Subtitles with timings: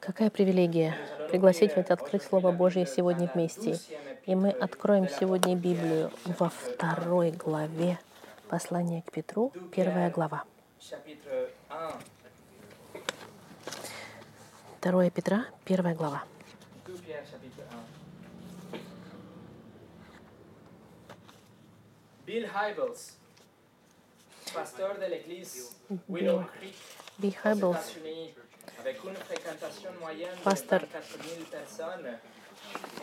[0.00, 0.96] Какая привилегия
[1.30, 3.78] пригласить вас открыть Слово Божье сегодня вместе.
[4.26, 7.98] И мы откроем сегодня Библию во второй главе
[8.48, 10.44] послания к Петру, первая глава.
[14.82, 16.24] 2 Петра, первая глава.
[22.26, 22.40] De
[25.08, 25.76] l'église
[26.08, 26.74] Willow Creek,
[27.18, 28.34] Bill aux Hybels, États-Unis,
[28.80, 30.80] avec une fréquentation moyenne de Pasteur.
[30.80, 32.18] 24 000 personnes,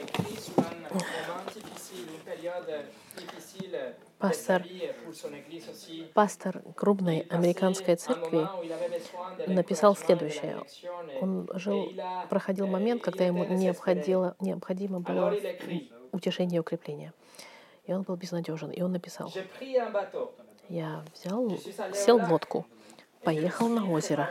[0.01, 2.85] écrit sur un moment difficile, une période
[3.17, 3.77] difficile
[4.17, 4.59] Pasteur.
[4.59, 6.05] de sa vie pour son église aussi.
[6.13, 8.47] пастор крупной американской церкви,
[9.47, 10.57] написал следующее.
[11.21, 11.91] Он жил,
[12.29, 15.35] проходил euh, момент, когда ему необходимо, необходимо было
[16.11, 17.13] утешение и укрепление.
[17.85, 18.71] И он был безнадежен.
[18.71, 19.31] И он написал,
[20.69, 21.57] я взял,
[21.93, 22.65] сел в лодку,
[23.23, 24.29] поехал на озеро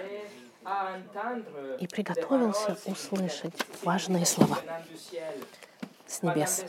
[1.79, 4.59] и приготовился услышать важные слова
[6.07, 6.65] с небес.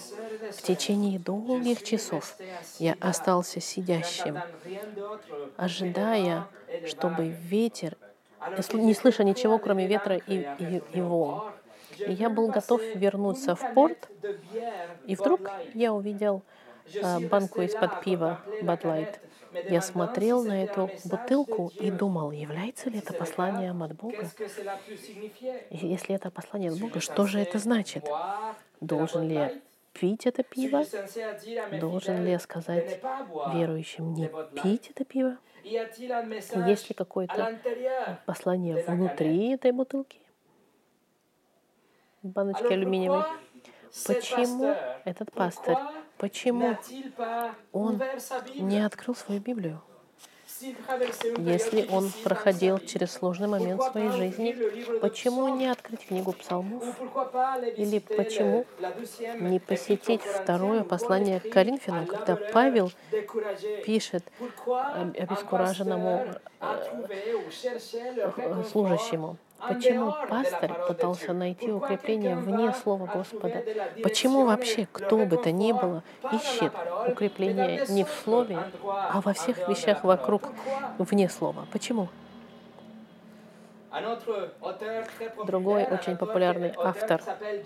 [0.51, 2.35] В течение долгих часов
[2.77, 4.37] я остался сидящим,
[5.57, 6.47] ожидая,
[6.85, 7.97] чтобы ветер,
[8.51, 11.51] не сл- не слыша ничего, кроме ветра и, и, и волн.
[11.97, 14.09] И я был готов вернуться в порт,
[15.05, 15.41] и вдруг
[15.73, 16.43] я увидел
[17.03, 19.19] а, банку из-под пива Bud Light.
[19.69, 24.27] Я смотрел на эту бутылку и думал, является ли это посланием от Бога?
[25.69, 28.05] И если это послание от Бога, что же это значит?
[28.81, 29.53] Должен ли я
[29.93, 30.83] пить это пиво?
[31.79, 33.01] Должен ли я сказать
[33.53, 34.29] верующим не
[34.61, 35.37] пить это пиво?
[35.63, 37.59] Есть ли какое-то
[38.25, 40.19] послание внутри этой бутылки?
[42.21, 43.23] Баночки алюминиевой.
[44.05, 45.77] Почему этот пастор,
[46.19, 46.77] почему
[47.71, 48.01] он
[48.57, 49.81] не открыл свою Библию?
[51.37, 56.83] Если он проходил через сложный момент своей жизни, почему не открыть книгу псалмов?
[57.77, 58.65] Или почему
[59.39, 62.91] не посетить второе послание к Коринфянам, когда Павел
[63.85, 64.29] пишет
[64.67, 66.27] об- обескураженному
[66.59, 69.37] э, служащему?
[69.67, 73.63] Почему пастор пытался найти укрепление вне Слова Господа?
[74.01, 76.71] Почему вообще кто бы то ни было ищет
[77.07, 80.43] укрепление не в Слове, а во всех вещах вокруг
[80.97, 81.67] вне Слова?
[81.71, 82.07] Почему?
[85.45, 87.21] Другой очень популярный автор,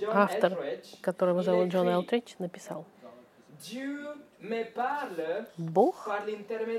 [0.07, 0.57] Автор,
[1.01, 2.85] которого зовут Джон Элтридж, написал,
[5.57, 6.09] Бог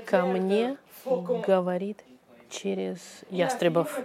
[0.05, 0.77] ко мне
[1.47, 2.03] говорит
[2.49, 2.97] через
[3.29, 3.99] ястребов.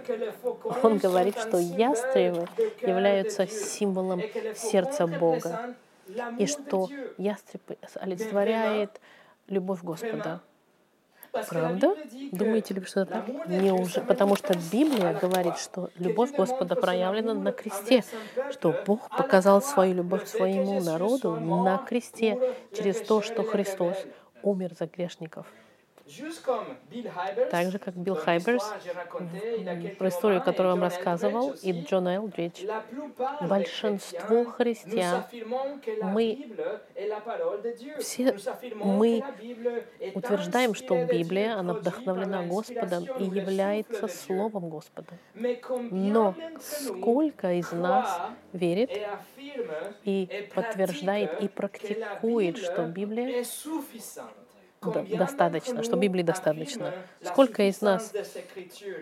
[0.83, 2.47] Он говорит, что ястребы
[2.81, 4.21] являются символом
[4.55, 5.75] сердца Бога,
[6.37, 7.61] и что ястреб
[7.95, 8.99] олицетворяет
[9.47, 10.41] любовь Господа.
[11.31, 11.95] Правда?
[12.31, 13.47] Думаете ли, что это так?
[13.47, 14.03] Неужели?
[14.05, 18.03] Потому что Библия говорит, что любовь Господа проявлена на кресте,
[18.51, 23.95] что Бог показал свою любовь своему народу на кресте через то, что Христос
[24.43, 25.45] умер за грешников.
[27.49, 28.73] Так же, как Билл Хайберс,
[29.97, 32.65] Про историю, которую вам рассказывал, и Джон Элдридж,
[33.41, 35.23] большинство христиан,
[36.03, 36.51] мы
[37.99, 38.35] все
[38.73, 39.23] мы
[40.13, 45.13] утверждаем, что Библия, она вдохновлена Господом и является Словом Господа.
[45.91, 48.21] Но сколько из нас
[48.53, 48.91] верит
[50.03, 53.43] и подтверждает и практикует, что Библия
[54.83, 56.95] достаточно, что Библии достаточно?
[57.21, 58.15] Сколько из нас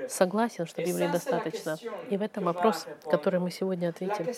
[0.08, 1.80] согласен, что Библии достаточно?
[2.10, 4.32] И в этом вопрос, который мы сегодня ответим.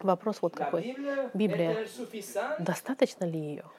[0.00, 0.88] Вопрос вот какой.
[1.32, 1.80] Библия,
[2.58, 3.72] достаточно ли ее?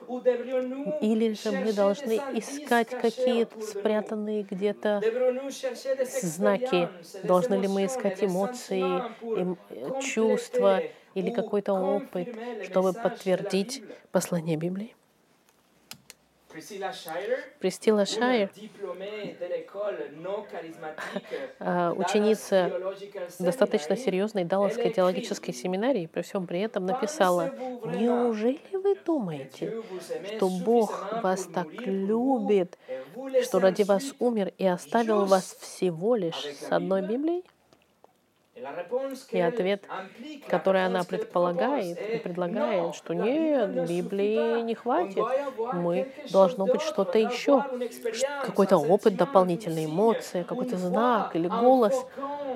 [0.99, 5.05] Или же мы должны искать какие-то спрятанные где-то
[6.01, 6.91] знаки?
[7.21, 9.59] Должны ли мы искать эмоции, эм-
[9.97, 14.95] чувства или какой-то опыт, чтобы подтвердить послание Библии?
[17.59, 18.49] Присцилла Шайер,
[21.59, 22.71] а, ученица
[23.39, 27.53] достаточно серьезной Далласской теологической семинарии, при всем при этом написала,
[27.85, 29.81] «Неужели вы думаете,
[30.35, 32.77] что Бог вас так любит,
[33.43, 37.43] что ради вас умер и оставил вас всего лишь с одной Библией?»
[39.31, 39.83] И ответ,
[40.47, 45.23] который она предполагает и предлагает, что нет, Библии не хватит.
[45.73, 47.65] Мы должно быть что-то еще,
[48.43, 51.95] какой-то опыт дополнительный, эмоции, какой-то знак или голос,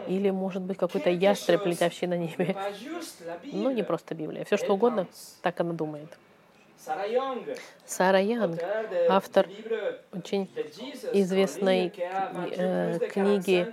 [0.08, 2.56] или, может быть, какой-то ястреб, летящий на небе.
[3.44, 4.44] Но не просто Библия.
[4.46, 5.08] Все что угодно,
[5.42, 6.10] так она думает.
[7.86, 8.60] Сара Янг,
[9.10, 9.48] автор
[10.12, 10.50] очень
[11.14, 13.68] известной э, книги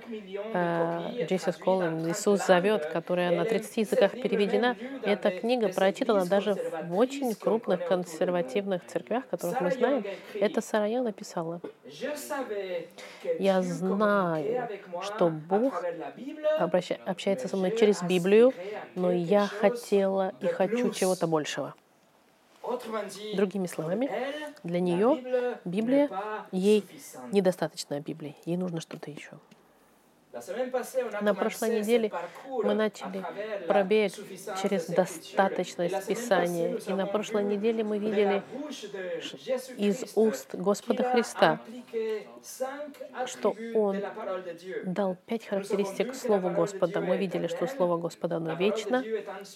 [0.53, 4.77] э, Jesus Calling, Иисус зовет, которая на 30 языках переведена.
[5.05, 10.05] Эта книга прочитана даже в очень крупных консервативных церквях, которых мы знаем.
[10.35, 11.61] Это Сара Янг написала.
[13.39, 14.69] Я знаю,
[15.03, 15.83] что Бог
[17.07, 18.53] общается со мной через Библию,
[18.95, 21.75] но я хотела и хочу чего-то большего.
[23.35, 24.11] Другими словами,
[24.63, 26.11] для нее Библия,
[26.53, 26.85] ей
[27.33, 29.39] недостаточно Библии, ей нужно что-то еще.
[31.21, 32.13] На прошлой неделе
[32.47, 33.25] мы начали
[33.67, 34.13] пробег
[34.63, 36.77] через достаточность Писания.
[36.77, 38.43] И на прошлой неделе мы видели
[39.77, 41.61] из уст Господа Христа,
[43.27, 44.01] что Он
[44.85, 47.01] дал пять характеристик Слова Господа.
[47.01, 49.05] Мы видели, что Слово Господа, оно вечно.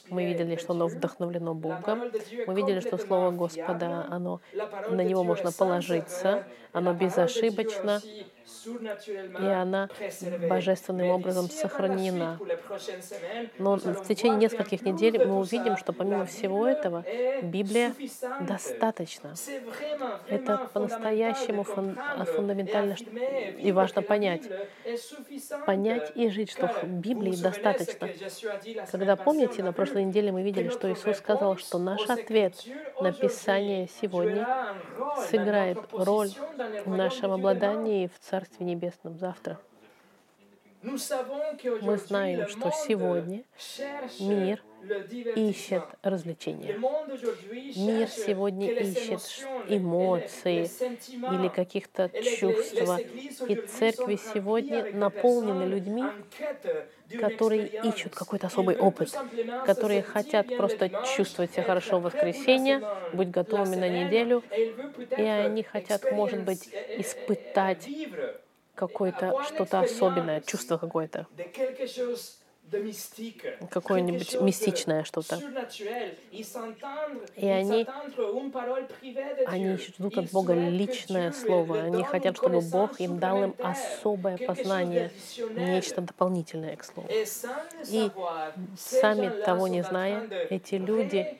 [0.08, 2.10] Мы видели, что оно вдохновлено Богом.
[2.46, 4.40] Мы видели, что Слово Господа, оно,
[4.90, 8.00] на него можно положиться, оно безошибочно,
[8.66, 9.88] и она
[10.48, 12.38] божественным образом сохранена.
[13.58, 17.04] Но в течение нескольких недель мы увидим, что помимо всего этого
[17.42, 17.94] Библия
[18.40, 19.34] достаточно.
[20.28, 22.96] Это по-настоящему фундаментально
[23.58, 24.42] и важно понять.
[25.66, 28.08] Понять и жить, что в Библии достаточно.
[28.90, 32.54] Когда помните, на прошлой неделе мы видели, что Иисус сказал, что наш ответ
[33.00, 34.46] на Писание сегодня
[35.30, 36.30] сыграет роль
[36.84, 39.60] в нашем обладании в Царстве Небесном завтра.
[40.82, 43.44] Мы знаем, что сегодня
[44.18, 44.60] мир
[45.34, 46.78] ищет развлечения.
[47.74, 49.22] Мир сегодня ищет
[49.66, 50.72] эмоции
[51.26, 52.80] или каких-то чувств.
[53.46, 56.14] И церкви сегодня наполнены людьми,
[57.16, 59.24] которые ищут какой-то особый опыт,
[59.62, 62.82] которые хотят просто чувствовать себя хорошо в воскресенье,
[63.12, 64.44] быть готовыми на неделю,
[65.16, 67.92] и они хотят, может быть, испытать
[68.74, 71.28] какое-то что-то особенное, чувство какое-то
[73.70, 75.40] какое-нибудь мистичное что-то.
[77.36, 77.86] И они,
[79.46, 81.82] они ждут от Бога личное слово.
[81.82, 85.10] Они хотят, чтобы Бог им дал им особое познание,
[85.54, 87.08] нечто дополнительное к слову.
[87.88, 88.10] И
[88.78, 91.38] сами того не зная, эти люди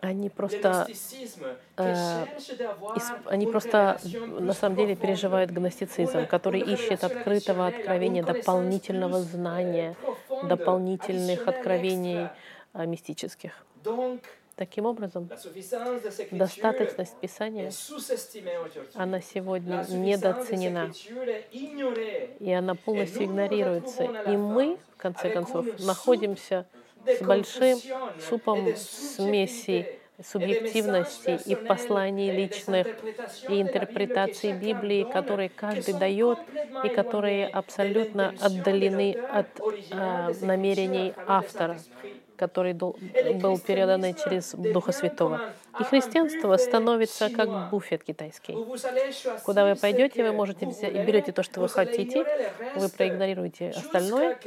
[0.00, 0.86] они просто,
[1.76, 2.26] э,
[3.26, 4.00] они просто
[4.40, 9.96] на самом деле переживают гностицизм, который ищет открытого откровения, дополнительного знания,
[10.44, 12.28] дополнительных откровений
[12.74, 13.52] э, мистических.
[14.56, 15.28] Таким образом,
[16.30, 17.70] достаточность Писания,
[18.94, 20.92] она сегодня недооценена,
[22.40, 24.04] и она полностью игнорируется.
[24.04, 26.64] И мы, в конце концов, находимся
[27.06, 27.78] с большим
[28.28, 29.86] супом смеси
[30.24, 32.86] субъективности и посланий личных,
[33.48, 36.38] и интерпретаций Библии, которые каждый дает,
[36.84, 41.78] и которые абсолютно отдалены от э, намерений автора
[42.36, 42.96] который был
[43.58, 45.40] передан через Духа Святого.
[45.80, 48.56] И христианство становится как буфет китайский.
[49.44, 52.24] Куда вы пойдете, вы можете взять, и берете то, что вы хотите,
[52.76, 54.38] вы проигнорируете остальное,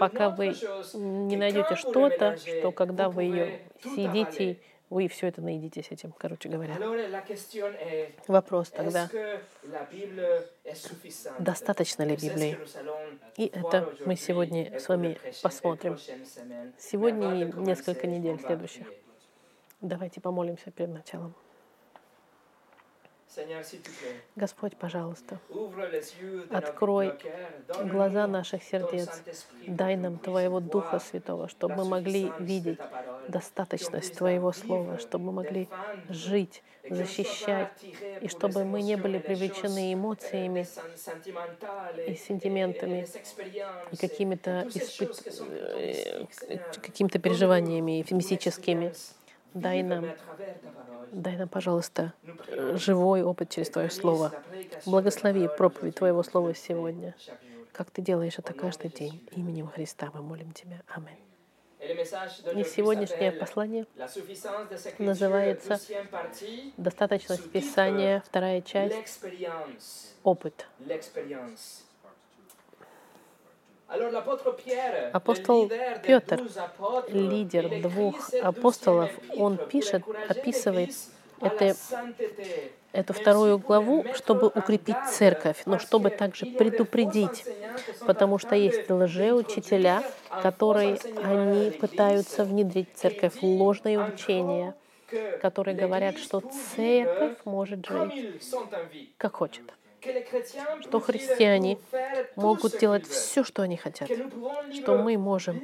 [0.00, 0.54] пока вы
[0.94, 4.58] не найдете что-то, что когда вы ее съедите,
[4.90, 6.76] вы все это наедитесь этим, короче говоря.
[8.28, 9.08] Вопрос тогда,
[11.38, 12.58] достаточно ли Библии?
[13.36, 15.98] И это мы сегодня с вами посмотрим.
[16.78, 18.86] Сегодня и несколько недель следующих.
[19.80, 21.34] Давайте помолимся перед началом.
[24.34, 25.38] Господь, пожалуйста,
[26.50, 27.12] открой
[27.84, 29.08] глаза наших сердец,
[29.66, 32.78] дай нам Твоего Духа Святого, чтобы мы могли видеть
[33.28, 35.68] достаточность Твоего Слова, чтобы мы могли
[36.08, 37.72] жить, защищать,
[38.20, 40.66] и чтобы мы не были привлечены эмоциями
[42.06, 43.06] и сентиментами,
[43.92, 45.22] и какими-то испыт...
[45.50, 46.24] Э,
[46.80, 48.94] какими-то переживаниями мистическими.
[49.56, 50.04] Дай нам
[51.12, 52.12] Дай нам, пожалуйста,
[52.74, 54.32] живой опыт через Твое Слово.
[54.84, 57.14] Благослови проповедь Твоего Слова сегодня,
[57.72, 59.26] как Ты делаешь это каждый день.
[59.32, 60.82] Именем Христа мы молим Тебя.
[60.88, 61.18] Аминь.
[61.80, 63.86] И сегодняшнее послание
[64.98, 65.80] называется
[66.76, 69.20] «Достаточность Писания», вторая часть
[70.22, 70.66] «Опыт».
[75.12, 75.70] Апостол
[76.02, 76.42] Петр,
[77.08, 80.90] лидер двух апостолов, он пишет, описывает
[81.40, 81.76] это,
[82.92, 87.44] эту вторую главу, чтобы укрепить церковь, но чтобы также предупредить
[88.06, 90.02] потому что есть лжеучителя,
[90.42, 94.74] которые они пытаются внедрить в церковь ложные учения,
[95.40, 96.42] которые говорят, что
[96.74, 98.42] церковь может жить
[99.18, 99.64] как хочет
[100.82, 101.78] что христиане
[102.36, 104.08] могут делать все, что они хотят,
[104.74, 105.60] что мы можем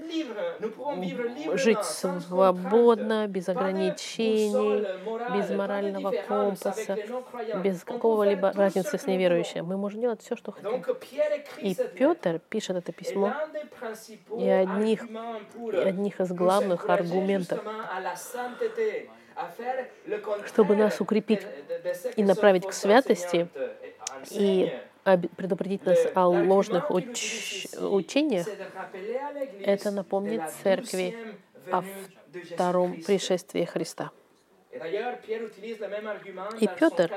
[1.55, 4.87] жить свободно, без ограничений,
[5.37, 6.97] без морального компаса,
[7.63, 9.67] без какого-либо разницы с неверующим.
[9.67, 10.85] Мы можем делать все, что хотим.
[11.59, 13.35] И Петр пишет это письмо,
[14.39, 15.05] и одних,
[15.73, 17.61] и одних из главных аргументов
[20.47, 21.47] чтобы нас укрепить
[22.17, 23.49] и направить к святости,
[24.31, 24.73] и
[25.37, 28.47] предупредить нас о ложных уч учениях,
[29.65, 31.17] это напомнит церкви
[31.71, 31.83] о
[32.53, 34.11] втором пришествии Христа.
[36.61, 37.13] И Петр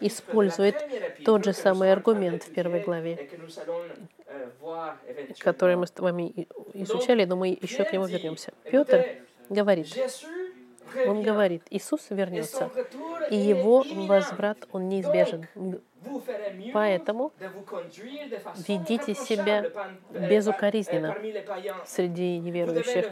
[0.00, 0.76] использует
[1.24, 3.30] тот же самый аргумент в первой главе,
[5.38, 8.52] который мы с вами изучали, но мы еще к нему вернемся.
[8.64, 9.06] Петр
[9.48, 9.86] говорит,
[11.06, 12.70] он говорит, Иисус вернется,
[13.30, 15.46] и его возврат, он неизбежен.
[16.72, 17.32] Поэтому
[18.66, 19.70] ведите себя
[20.10, 21.16] безукоризненно
[21.86, 23.06] среди неверующих.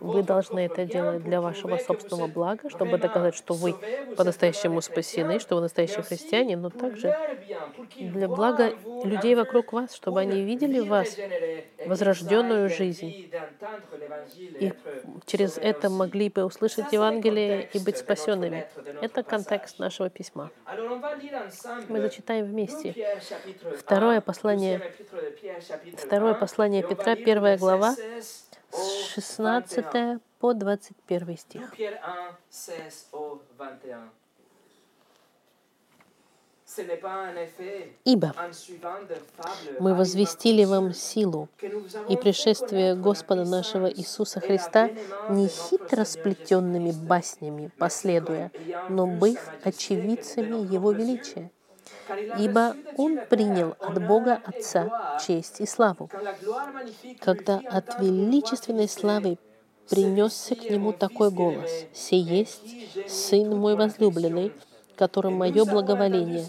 [0.00, 3.74] Вы должны это делать для вашего собственного блага, чтобы доказать, что вы
[4.16, 7.16] по-настоящему спасены, что вы настоящие христиане, но также
[7.96, 8.74] для блага
[9.04, 11.16] людей вокруг вас, чтобы они видели в вас
[11.86, 13.30] возрожденную жизнь.
[14.60, 14.72] И
[15.26, 18.66] через это могли бы услышать Евангелие и быть спасенными.
[19.00, 20.50] Это контекст нашего письма.
[21.88, 22.94] Мы зачитаем вместе.
[23.78, 24.92] Второе послание,
[25.96, 27.94] второе послание Петра, первая глава,
[28.70, 31.72] с 16 по 21 стих.
[38.04, 38.34] Ибо
[39.80, 41.48] мы возвестили вам силу
[42.08, 44.90] и пришествие Господа нашего Иисуса Христа
[45.30, 48.50] не хитро сплетенными баснями последуя,
[48.88, 51.50] но быв очевидцами Его величия.
[52.38, 56.10] Ибо Он принял от Бога Отца честь и славу,
[57.20, 59.38] когда от величественной славы
[59.88, 64.52] принесся к Нему такой голос, «Сей есть Сын мой возлюбленный,
[64.96, 66.46] которым мое благоволение».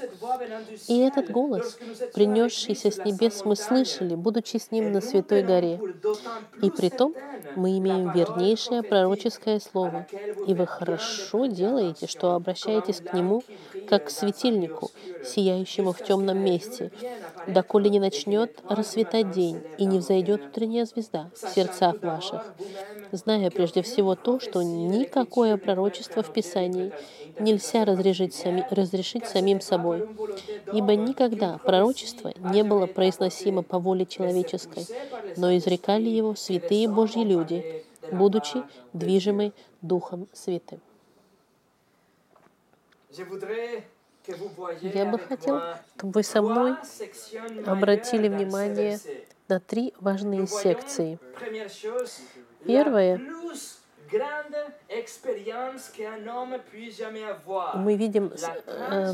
[0.88, 1.78] И этот голос,
[2.14, 5.80] принесшийся с небес, мы слышали, будучи с Ним на Святой горе.
[6.62, 7.14] И при том
[7.56, 10.08] мы имеем вернейшее пророческое слово,
[10.48, 13.44] и вы хорошо делаете, что обращаетесь к Нему,
[13.90, 14.92] как к светильнику,
[15.26, 16.92] сияющему в темном месте,
[17.48, 22.54] доколе не начнет рассветать день, и не взойдет утренняя звезда в сердцах ваших,
[23.12, 26.92] зная прежде всего то, что никакое пророчество в Писании
[27.40, 30.08] нельзя разрешить, сами, разрешить самим собой,
[30.74, 34.86] ибо никогда пророчество не было произносимо по воле человеческой,
[35.36, 38.64] но изрекали его святые Божьи люди, будучи
[38.94, 40.80] движимы Духом Святым.
[44.82, 45.62] Я бы хотел,
[45.96, 46.76] чтобы вы со мной
[47.66, 49.00] обратили внимание
[49.48, 51.20] на три важные секции.
[52.66, 53.22] Первое
[57.76, 58.32] мы видим
[58.66, 59.14] э,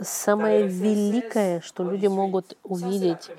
[0.00, 3.30] самое великое, что люди могут увидеть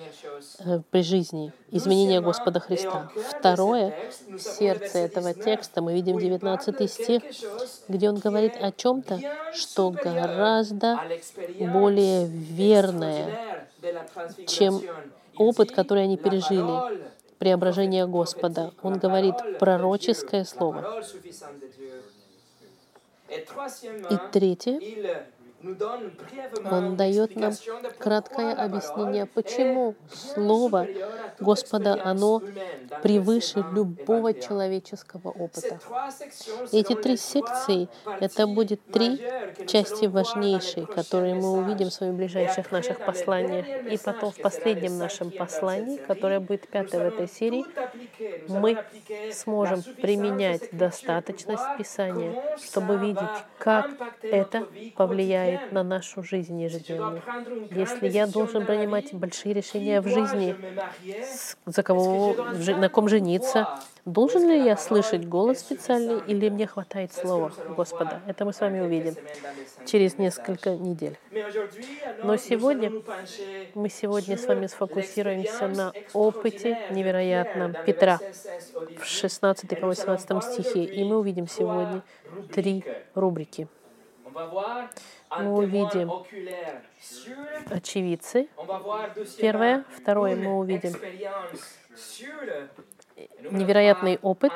[0.59, 3.09] э, при жизни, изменение Господа Христа.
[3.29, 3.93] Второе,
[4.27, 5.81] в сердце этого текста.
[5.81, 7.23] Мы видим 19 стих,
[7.87, 9.19] где он говорит о чем-то,
[9.53, 10.99] что гораздо
[11.59, 13.67] более верное,
[14.47, 14.81] чем
[15.37, 18.73] опыт, который они пережили преображения Господа.
[18.81, 21.03] Он говорит пророческое слово.
[23.29, 24.79] И третье,
[26.71, 27.53] он дает нам
[27.97, 30.87] краткое объяснение, почему Слово
[31.39, 32.41] Господа, оно
[33.01, 35.79] превыше любого человеческого опыта.
[36.71, 37.89] Эти три секции—
[38.19, 39.19] это будет три
[39.67, 43.65] части важнейшие, которые мы увидим в своих ближайших наших посланиях.
[43.91, 47.65] И потом в последнем нашем послании, которое будет пятое в этой серии,
[48.47, 48.77] мы
[49.31, 53.21] сможем применять достаточность Писания, чтобы видеть,
[53.57, 57.21] как это повлияет влияет на нашу жизнь ежедневную.
[57.71, 60.55] Если я должен принимать большие решения в жизни,
[61.65, 62.35] за кого,
[62.77, 68.21] на ком жениться, должен ли я слышать голос специальный или мне хватает слова Господа?
[68.27, 69.15] Это мы с вами увидим
[69.85, 71.17] через несколько недель.
[72.23, 72.91] Но сегодня
[73.73, 78.19] мы сегодня с вами сфокусируемся на опыте невероятном Петра
[78.99, 80.83] в 16 по 18 стихе.
[80.83, 82.03] И мы увидим сегодня
[82.53, 82.83] три
[83.15, 83.67] рубрики.
[84.33, 86.11] мы увидим
[87.71, 88.47] очевидцы.
[89.39, 89.83] Первое.
[89.97, 90.93] Второе, мы увидим
[93.51, 94.53] невероятный опыт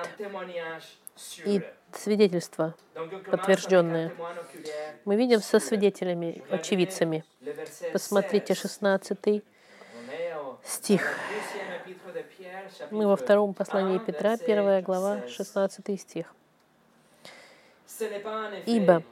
[1.45, 1.61] и
[1.93, 2.75] свидетельство
[3.29, 4.11] подтвержденное.
[5.05, 7.23] Мы видим со свидетелями, очевидцами.
[7.91, 9.43] Посмотрите 16
[10.63, 11.17] стих.
[12.91, 16.33] Мы во втором послании Петра, первая глава, 16 стих.
[18.65, 19.03] «Ибо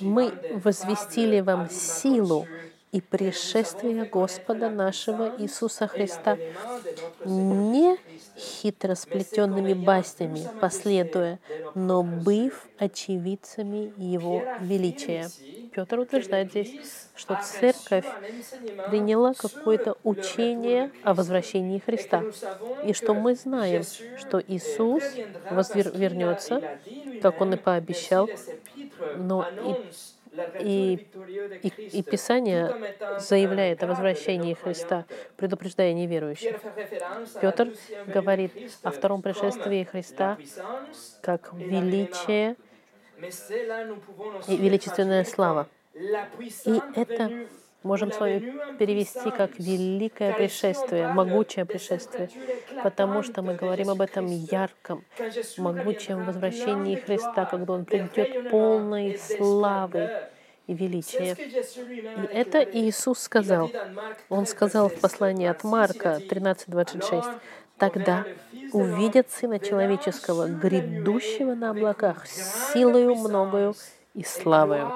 [0.00, 2.46] мы возвестили вам силу
[2.92, 6.38] и пришествие Господа нашего Иисуса Христа
[7.24, 7.96] не
[8.36, 11.38] хитросплетенными баснями последуя,
[11.74, 15.28] но быв очевидцами Его величия.
[15.72, 16.74] Петр утверждает здесь,
[17.14, 18.06] что церковь
[18.90, 22.24] приняла какое-то учение о возвращении Христа,
[22.84, 23.82] и что мы знаем,
[24.18, 25.02] что Иисус
[25.50, 26.62] вернется,
[27.22, 28.28] как Он и пообещал,
[29.16, 29.76] но и
[30.60, 31.06] и,
[31.62, 35.04] и, и Писание заявляет о возвращении Христа,
[35.36, 36.56] предупреждая неверующих.
[37.40, 37.72] Петр
[38.06, 38.52] говорит
[38.82, 40.38] о втором пришествии Христа
[41.22, 42.56] как величие
[44.46, 45.68] и величественная слава.
[45.94, 47.48] И это
[47.88, 48.38] можем с вами
[48.78, 52.28] перевести как великое пришествие, могучее пришествие,
[52.82, 55.04] потому что мы говорим об этом ярком,
[55.56, 60.02] могучем возвращении Христа, когда Он придет полной славы
[60.66, 61.34] и величия.
[62.20, 63.70] И это Иисус сказал.
[64.28, 67.24] Он сказал в послании от Марка 13:26.
[67.78, 68.16] Тогда
[68.72, 73.74] увидят Сына Человеческого, грядущего на облаках, силою многою
[74.14, 74.92] и славою.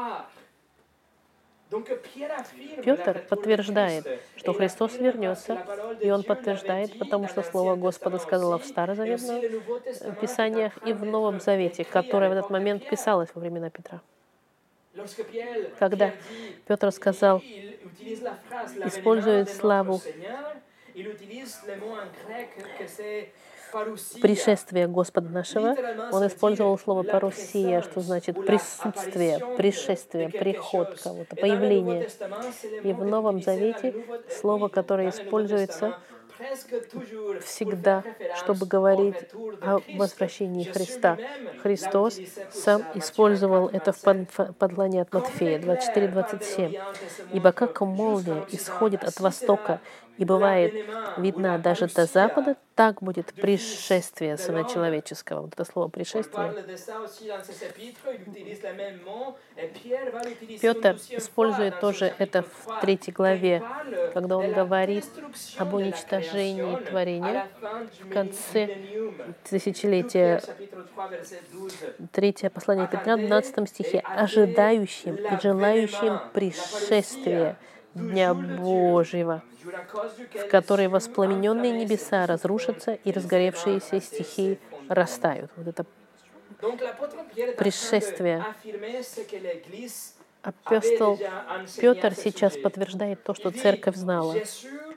[2.85, 5.65] Петр подтверждает, что Христос вернется,
[6.01, 9.41] и он подтверждает, потому что Слово Господа сказано в Старозаветном
[10.21, 14.01] Писаниях и в Новом Завете, которое в этот момент писалось во времена Петра.
[15.79, 16.13] Когда
[16.67, 17.43] Петр сказал,
[18.85, 20.01] использует славу
[24.21, 25.77] пришествия Господа нашего,
[26.13, 32.09] он использовал слово «парусия», что значит присутствие, пришествие, приход кого-то, появление.
[32.83, 33.95] И в Новом Завете
[34.29, 35.99] слово, которое используется,
[37.45, 38.03] всегда,
[38.37, 39.17] чтобы говорить
[39.61, 41.19] о возвращении Христа.
[41.63, 42.19] Христос
[42.51, 44.01] сам использовал это в
[44.59, 46.81] подлане от Матфея 24-27.
[47.33, 49.81] «Ибо как молния исходит от востока
[50.19, 50.73] и бывает
[51.17, 55.43] видна даже до запада, так будет пришествие Сына Человеческого.
[55.43, 56.55] Вот это слово «пришествие».
[60.61, 63.63] Петр использует тоже это в третьей главе,
[64.15, 65.05] когда он говорит
[65.59, 67.47] об уничтожении творения
[68.01, 68.77] в конце
[69.45, 70.43] тысячелетия.
[72.13, 74.01] Третье послание Петра, 12 стихе.
[74.01, 77.57] «Ожидающим и желающим пришествия
[77.95, 85.51] Дня Божьего» в которой воспламененные небеса разрушатся и разгоревшиеся стихии растают.
[85.57, 85.85] Вот это
[87.57, 88.45] пришествие.
[90.43, 91.19] Апостол
[91.77, 94.35] Петр сейчас подтверждает то, что церковь знала.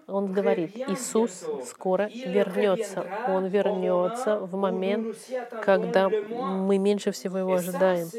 [0.07, 3.05] Он говорит, Иисус скоро вернется.
[3.27, 5.17] Он вернется в момент,
[5.63, 8.09] когда мы меньше всего его ожидаем.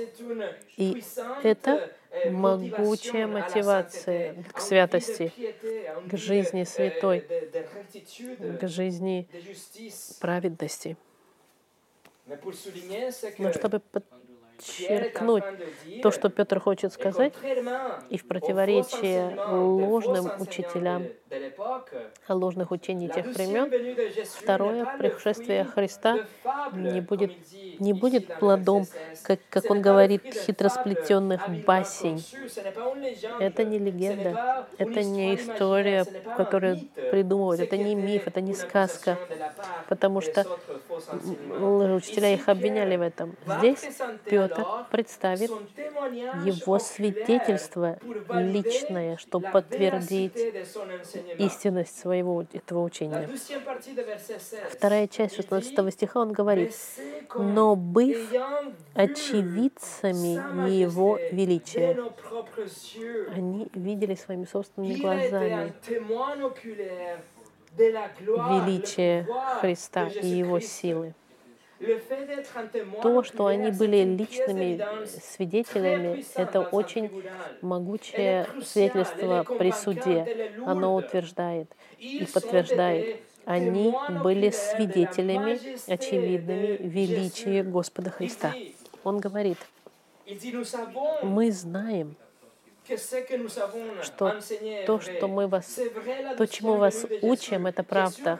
[0.76, 1.02] И
[1.42, 1.90] это
[2.22, 5.34] могучая мотивация к святости,
[6.06, 7.24] к жизни святой,
[8.38, 9.28] к жизни
[10.18, 10.96] праведности.
[13.38, 13.80] Но чтобы
[14.58, 15.44] подчеркнуть
[16.00, 17.34] то, что Петр хочет сказать,
[18.08, 21.10] и в противоречие ложным учителям,
[22.28, 23.70] ложных учений тех времен,
[24.24, 26.26] второе пришествие Христа
[26.72, 27.32] не будет,
[27.80, 28.86] не будет плодом,
[29.22, 32.24] как, как он говорит, хитросплетенных басень.
[33.40, 36.04] Это не легенда, это не история,
[36.36, 39.18] которую придумывают, это не миф, это не сказка,
[39.88, 40.46] потому что
[41.94, 43.36] учителя их обвиняли в этом.
[43.46, 43.88] Здесь
[44.24, 45.50] Петр представит
[46.44, 47.98] его свидетельство
[48.32, 50.36] личное, чтобы подтвердить
[51.38, 53.28] истинность своего этого учения.
[54.70, 56.74] Вторая часть 16 стиха он говорит,
[57.34, 58.32] «Но быв
[58.94, 61.98] очевидцами Его величия,
[63.34, 65.72] они видели своими собственными глазами
[67.76, 69.26] величие
[69.60, 71.14] Христа и Его силы.
[73.02, 77.10] То, что они были личными свидетелями, это очень
[77.60, 80.52] могучее свидетельство при суде.
[80.64, 83.20] Оно утверждает и подтверждает.
[83.44, 85.60] Они были свидетелями
[85.90, 88.54] очевидными величия Господа Христа.
[89.04, 89.58] Он говорит,
[91.22, 92.16] мы знаем,
[94.02, 94.40] что
[94.86, 95.78] то, что мы вас,
[96.36, 98.38] то, чему вас учим, это правда.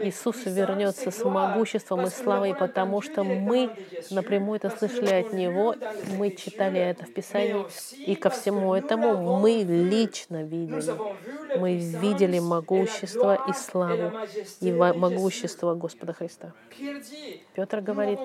[0.00, 3.70] Иисус вернется с могуществом и славой, потому что мы
[4.10, 5.74] напрямую это слышали от Него,
[6.16, 7.64] мы читали это в Писании,
[7.98, 10.94] и ко всему этому мы лично видели.
[11.58, 14.12] Мы видели могущество и славу,
[14.60, 16.52] и могущество Господа Христа.
[17.54, 18.18] Петр говорит,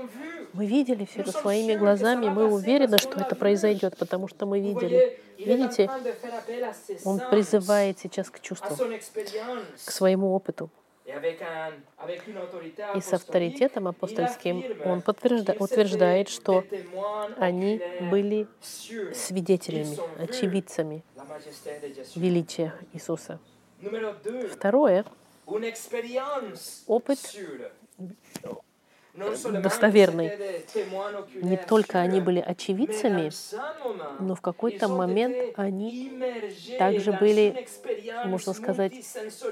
[0.53, 5.19] мы видели все это своими глазами, мы уверены, что это произойдет, потому что мы видели.
[5.59, 5.89] Видите,
[7.05, 8.75] он призывает сейчас к чувству,
[9.85, 10.69] к своему опыту.
[12.95, 16.63] И с авторитетом апостольским он подтверждает, утверждает, что
[17.37, 18.47] они были
[19.13, 21.03] свидетелями, очевидцами
[22.15, 23.39] величия Иисуса.
[24.51, 25.03] Второе—
[26.87, 27.19] опыт
[29.61, 30.31] достоверный.
[31.35, 33.31] Не только они были очевидцами,
[34.19, 36.11] но в какой-то момент они
[36.77, 37.67] также были,
[38.25, 38.93] можно сказать,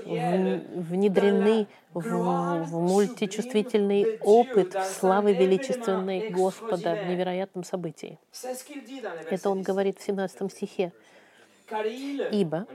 [0.06, 8.20] внедрены в, в мультичувствительный опыт славы величественной Господа в невероятном событии.
[9.30, 10.92] Это он говорит в 17 стихе.
[12.32, 12.66] Ибо,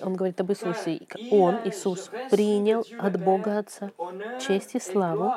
[0.00, 3.90] он говорит об Иисусе, Он, Иисус, принял от Бога Отца
[4.40, 5.32] честь и славу,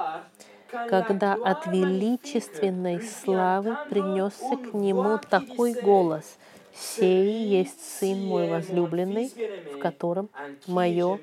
[0.72, 6.38] когда от величественной славы принесся к нему такой голос
[6.74, 9.32] «Сей есть Сын мой возлюбленный,
[9.74, 10.30] в котором
[10.68, 11.20] мое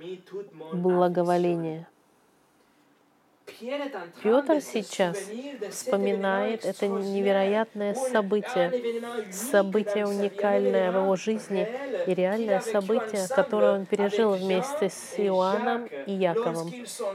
[0.72, 1.86] благоволение».
[4.22, 5.16] Петр сейчас
[5.70, 11.66] вспоминает это невероятное событие, событие уникальное в его жизни
[12.06, 16.72] и реальное событие, которое он пережил вместе с Иоанном и Яковом,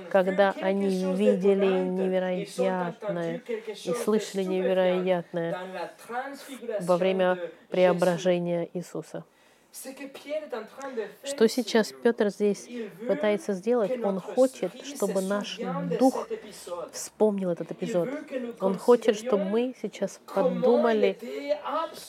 [0.10, 5.60] когда они видели невероятное и слышали невероятное
[6.80, 7.38] во время
[7.70, 9.26] преображения Иисуса.
[11.24, 12.68] Что сейчас Петр здесь
[13.08, 14.04] пытается сделать?
[14.04, 15.60] Он хочет, чтобы наш
[15.98, 16.28] дух
[16.92, 18.10] вспомнил этот эпизод.
[18.60, 21.18] Он хочет, чтобы мы сейчас подумали,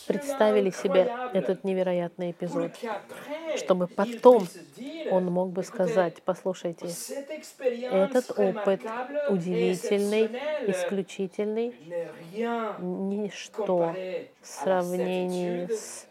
[0.09, 2.73] представили себе этот невероятный эпизод,
[3.57, 4.49] чтобы потом
[5.11, 6.89] он мог бы сказать, послушайте,
[7.61, 8.81] этот опыт
[9.29, 10.27] удивительный,
[10.67, 11.77] исключительный,
[12.81, 13.95] ничто
[14.41, 16.07] в сравнении с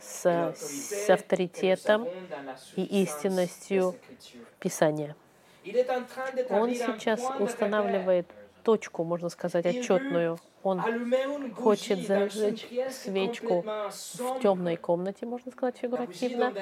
[0.00, 2.06] с, с авторитетом
[2.76, 3.94] и истинностью
[4.58, 5.16] Писания.
[6.50, 8.26] Он сейчас устанавливает
[8.62, 10.38] точку, можно сказать, отчетную.
[10.62, 16.52] Он хочет зажечь свечку в темной комнате, можно сказать, фигуративно,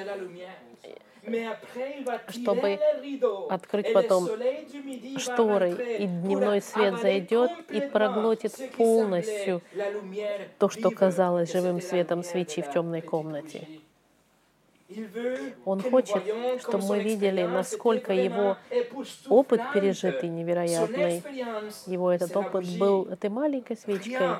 [2.29, 2.79] чтобы
[3.49, 4.27] открыть потом
[5.17, 9.61] шторы, и дневной свет зайдет и проглотит полностью
[10.57, 13.67] то, что казалось живым светом свечи в темной комнате.
[15.65, 16.23] Он хочет,
[16.61, 18.57] чтобы мы видели, насколько его
[19.27, 21.23] опыт пережитый невероятный,
[21.85, 24.37] его этот опыт был этой маленькой свечкой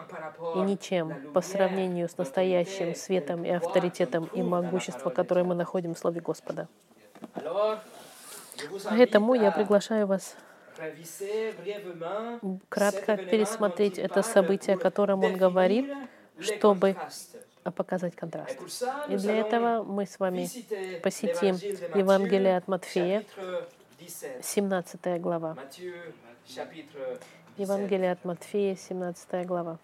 [0.56, 6.00] и ничем по сравнению с настоящим светом и авторитетом и могуществом, которое мы находим в
[6.00, 6.70] Слове Господа.
[8.86, 10.36] Поэтому я приглашаю вас
[12.70, 15.92] кратко пересмотреть это событие, о котором он говорит,
[16.40, 16.96] чтобы
[17.72, 18.58] показать контраст.
[19.10, 20.48] И для этого мы с вами
[21.02, 21.56] посетим
[21.96, 23.24] Евангелие от Матфея,
[24.42, 25.58] 17 глава.
[27.58, 29.78] Евангелие от Матфея, 17 глава.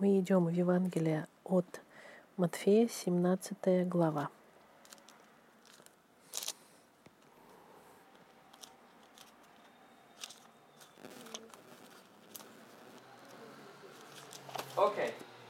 [0.00, 1.82] Мы идем в Евангелие от
[2.38, 4.30] Матфея, 17 глава.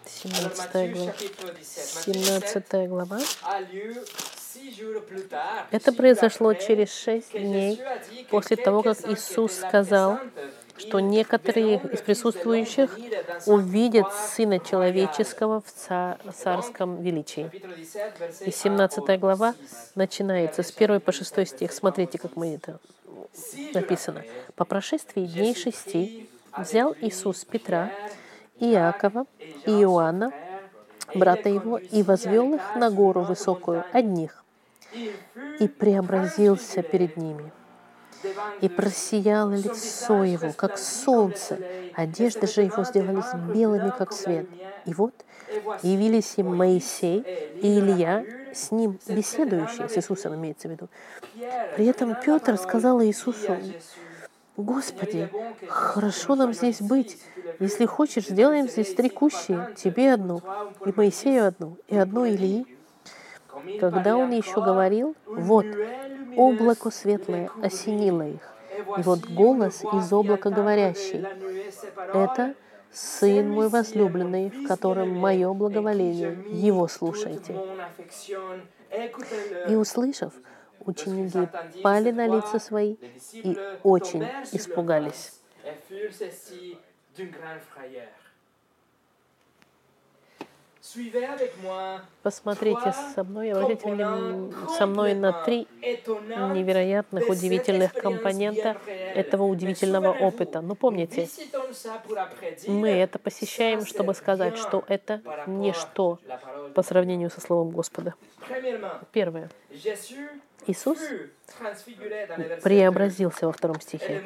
[0.04, 1.14] Семнадцатая глава.
[1.62, 3.20] 17 глава.
[5.70, 7.80] Это произошло через шесть дней
[8.30, 10.18] после того, как Иисус сказал,
[10.80, 12.98] что некоторые из присутствующих
[13.46, 17.50] увидят Сына Человеческого в царском величии.
[18.44, 19.54] И 17 глава
[19.94, 21.72] начинается с 1 по 6 стих.
[21.72, 22.78] Смотрите, как мы это
[23.74, 24.24] написано.
[24.56, 27.92] «По прошествии дней шести взял Иисус Петра,
[28.58, 29.26] Иакова
[29.66, 30.32] и Иоанна,
[31.14, 34.44] брата его, и возвел их на гору высокую одних,
[35.60, 37.52] и преобразился перед ними.
[38.60, 41.58] И просияло лицо его, как солнце,
[41.94, 44.46] одежды же его сделались белыми, как свет.
[44.86, 45.14] И вот
[45.82, 50.88] явились им Моисей и Илья, с ним беседующие, с Иисусом имеется в виду.
[51.76, 53.56] При этом Петр сказал Иисусу,
[54.56, 55.30] Господи,
[55.68, 57.18] хорошо нам здесь быть.
[57.60, 60.42] Если хочешь, сделаем здесь три кущи, тебе одну,
[60.84, 62.66] и Моисею одну, и одну Илии.
[63.78, 65.66] Когда он еще говорил, вот,
[66.36, 68.54] облако светлое осенило их,
[68.98, 71.24] и вот голос из облака говорящий,
[72.14, 72.54] это
[72.92, 77.54] Сын мой возлюбленный, в котором мое благоволение, его слушайте.
[79.68, 80.32] И услышав,
[80.80, 81.48] ученики
[81.82, 82.96] пали на лица свои
[83.32, 85.40] и очень испугались.
[92.22, 93.82] Посмотрите со мной, обратите
[94.78, 100.60] со мной на три невероятных, удивительных компонента этого удивительного опыта.
[100.60, 101.28] Ну, помните,
[102.66, 106.18] мы это посещаем, чтобы сказать, что это ничто
[106.74, 108.14] по сравнению со Словом Господа.
[109.12, 109.50] Первое.
[110.66, 110.98] Иисус
[112.62, 114.22] преобразился во втором стихе.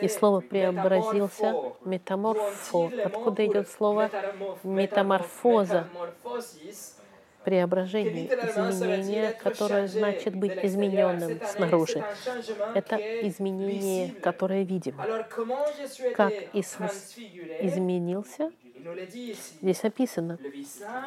[0.00, 2.90] И слово «преобразился»— метаморфо.
[3.04, 4.10] Откуда идет слово
[4.62, 5.88] «метаморфоза»?
[7.44, 12.04] преображение, изменение, которое значит быть измененным снаружи.
[12.74, 15.06] Это изменение, которое видимо.
[16.14, 17.16] Как Иисус
[17.60, 18.50] изменился,
[19.62, 20.38] здесь описано,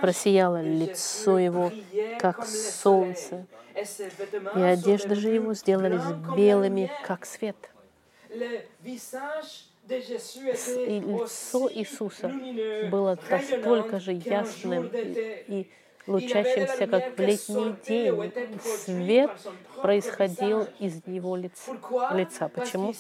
[0.02, 1.72] просияло лицо его,
[2.20, 3.46] как солнце,
[4.56, 6.04] и одежды же его сделались
[6.36, 7.56] белыми, как свет.
[8.30, 8.62] И
[11.00, 12.32] лицо Иисуса
[12.90, 15.70] было настолько же ясным и
[16.08, 18.32] лучащимся, как в летний день.
[18.64, 19.32] Свет
[19.82, 22.50] происходил из его лица.
[22.50, 22.94] Почему?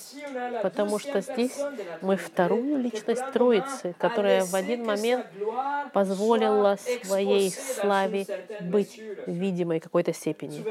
[0.61, 1.59] Потому что здесь
[2.01, 5.25] мы вторую личность Троицы, которая в один момент
[5.93, 8.25] позволила своей славе
[8.61, 10.63] быть видимой какой-то степени.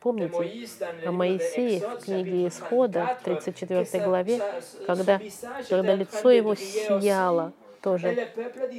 [0.00, 0.68] Помните
[1.06, 4.40] о Моисее в книге Исхода, в 34 главе,
[4.86, 5.20] когда,
[5.68, 8.28] когда лицо его сияло, тоже.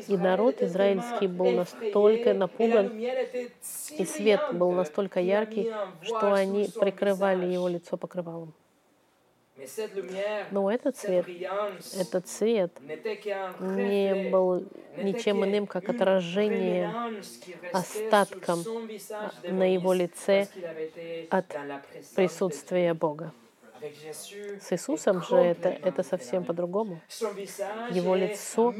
[0.07, 7.67] И народ израильский был настолько напуган, и свет был настолько яркий, что они прикрывали его
[7.67, 8.53] лицо покрывалом.
[10.51, 11.25] Но этот цвет,
[11.97, 12.71] этот цвет
[13.59, 14.65] не был
[14.97, 16.93] ничем иным, как отражение
[17.73, 18.63] остатком
[19.43, 20.47] на его лице
[21.29, 21.45] от
[22.15, 23.33] присутствия Бога.
[23.81, 27.01] С Иисусом же это, это совсем по-другому.
[27.91, 28.73] Его лицо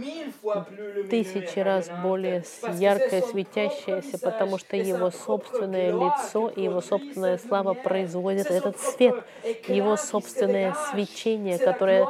[1.10, 8.52] тысячи раз более яркое, светящееся, потому что его собственное лицо и его собственная слава производят
[8.52, 9.24] этот свет,
[9.68, 12.08] его собственное свечение, которое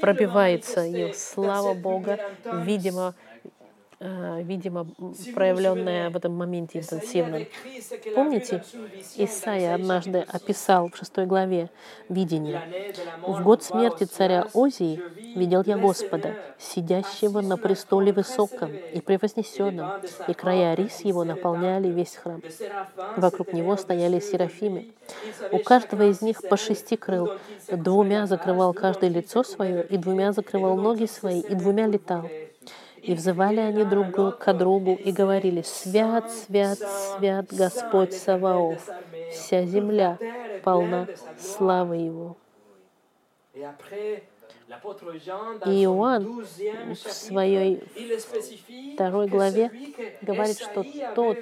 [0.00, 3.14] пробивается, и слава Бога, видимо,
[4.00, 4.86] видимо,
[5.34, 7.40] проявленное в этом моменте интенсивно.
[8.14, 8.62] Помните,
[9.16, 11.70] Исаия однажды описал в шестой главе
[12.08, 12.62] видение.
[13.22, 15.02] «В год смерти царя Озии
[15.36, 22.14] видел я Господа, сидящего на престоле высоком и превознесенном, и края рис его наполняли весь
[22.14, 22.40] храм.
[23.16, 24.92] Вокруг него стояли серафимы.
[25.50, 27.32] У каждого из них по шести крыл.
[27.70, 32.28] Двумя закрывал каждое лицо свое, и двумя закрывал ноги свои, и двумя летал.
[33.02, 38.88] И взывали они друг к другу и говорили, «Свят, свят, свят Господь Саваоф,
[39.32, 40.18] вся земля
[40.62, 41.06] полна
[41.38, 42.36] славы Его».
[45.66, 47.82] И Иоанн в своей
[48.94, 49.70] второй главе
[50.20, 50.84] говорит, что
[51.14, 51.38] тот,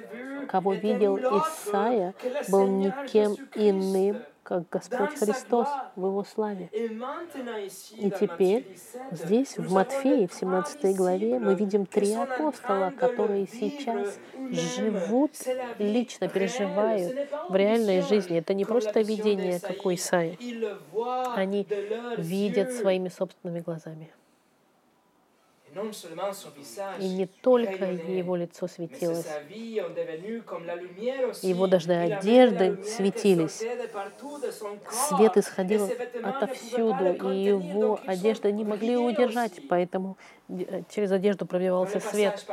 [0.47, 2.13] кого видел Исаия,
[2.47, 6.69] был никем иным, как Господь Христос в Его славе.
[6.71, 8.77] И теперь
[9.11, 14.17] здесь, в Матфеи, в 17 главе, мы видим три апостола, которые сейчас
[14.51, 15.31] живут,
[15.79, 18.37] лично переживают в реальной жизни.
[18.37, 20.39] Это не просто видение, как у Исаи.
[21.35, 21.67] Они
[22.17, 24.13] видят своими собственными глазами.
[26.99, 29.27] И не только его лицо светилось,
[31.43, 33.63] его даже одежды светились.
[34.89, 35.91] Свет исходил
[36.23, 40.17] отовсюду, и его одежды не могли удержать, поэтому
[40.49, 42.45] э, через одежду пробивался свет.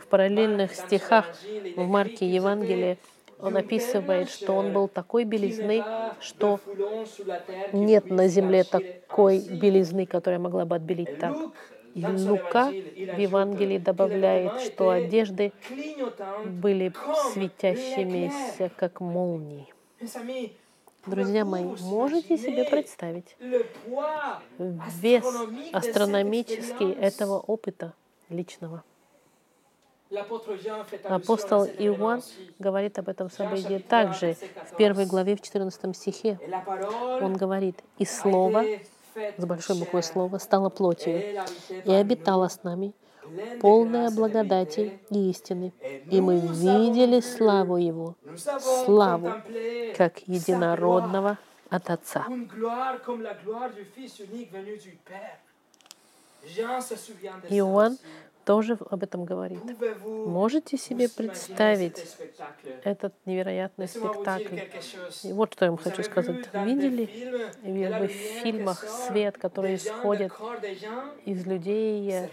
[0.00, 1.26] В параллельных стихах
[1.76, 2.98] в Марке Евангелии
[3.40, 5.82] он описывает, что он был такой белизны,
[6.20, 6.60] что
[7.72, 11.36] нет на земле такой белизны, которая могла бы отбелить так.
[11.94, 15.52] И Лука в Евангелии добавляет, что одежды
[16.46, 16.92] были
[17.32, 19.66] светящимися, как молнии.
[21.06, 23.36] Друзья мои, можете себе представить
[24.58, 25.24] вес
[25.72, 27.94] астрономический этого опыта
[28.28, 28.84] личного?
[31.04, 32.22] Апостол Иоанн
[32.58, 34.36] говорит об этом событии также
[34.70, 36.38] в первой главе, в 14 стихе.
[37.20, 38.64] Он говорит, «И Слово,
[39.36, 41.22] с большой буквы Слово, стало плотью.
[41.84, 42.92] И обитало с нами,
[43.60, 45.72] полная благодати и истины.
[46.10, 48.16] И мы видели славу Его,
[48.84, 49.32] славу,
[49.96, 52.26] как единородного от Отца.
[57.48, 57.98] Иоанн
[58.50, 59.60] тоже об этом говорит.
[60.04, 62.16] Можете себе представить
[62.82, 64.58] этот невероятный спектакль?
[65.22, 66.48] И вот что я вам хочу сказать.
[66.52, 67.06] Видели
[67.62, 68.08] в
[68.42, 70.32] фильмах свет, который исходит
[71.26, 72.28] из людей э,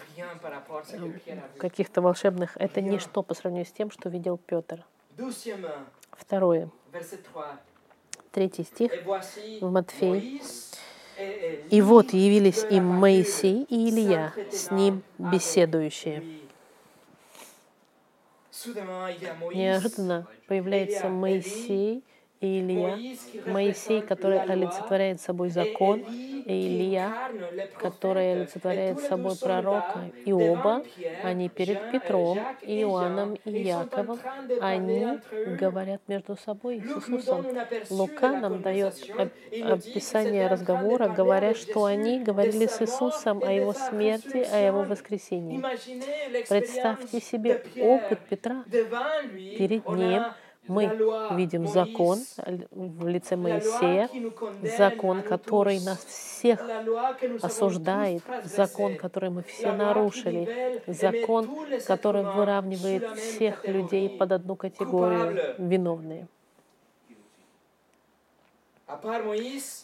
[1.60, 2.58] каких-то волшебных?
[2.58, 4.84] Это ничто по сравнению с тем, что видел Петр.
[6.14, 6.72] Второе.
[8.32, 8.92] Третий стих
[9.62, 10.42] в Матфеи.
[11.70, 16.24] И вот явились им Моисей и Илья, с ним беседующие.
[19.54, 22.04] Неожиданно появляется Моисей
[22.40, 22.98] и Илья.
[23.46, 27.32] Моисей, который олицетворяет собой закон, и Илья,
[27.80, 30.10] который олицетворяет собой пророка.
[30.26, 30.84] И оба,
[31.24, 34.20] они перед Петром, и Иоанном и Яковом,
[34.62, 35.20] они
[35.60, 37.46] говорят между собой с Иисусом.
[37.90, 38.96] Лука нам дает
[39.52, 45.62] описание разговора, говоря, что они говорили с Иисусом о Его смерти, о Его воскресении.
[46.48, 50.24] Представьте себе опыт Петра перед Ним,
[50.68, 50.86] мы
[51.32, 52.20] видим закон
[52.72, 54.10] в лице Моисея,
[54.78, 56.62] закон, который нас всех
[57.42, 61.50] осуждает, закон, который мы все нарушили, закон,
[61.86, 66.28] который выравнивает всех людей под одну категорию виновные.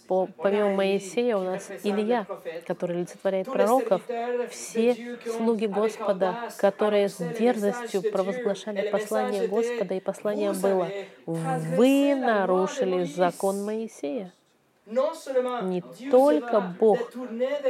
[0.08, 2.26] По, помимо Моисея у нас Илья,
[2.66, 4.02] который олицетворяет пророков,
[4.50, 10.90] все слуги Господа, которые с дерзостью провозглашали послание Господа, и послание было,
[11.26, 14.32] вы нарушили закон Моисея.
[14.86, 17.00] Не только Бог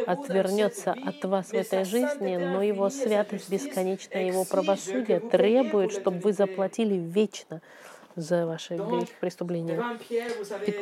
[0.07, 6.33] отвернется от вас в этой жизни, но Его святость бесконечная, Его правосудие требует, чтобы вы
[6.33, 7.61] заплатили вечно
[8.15, 9.81] за ваши грехи, преступления.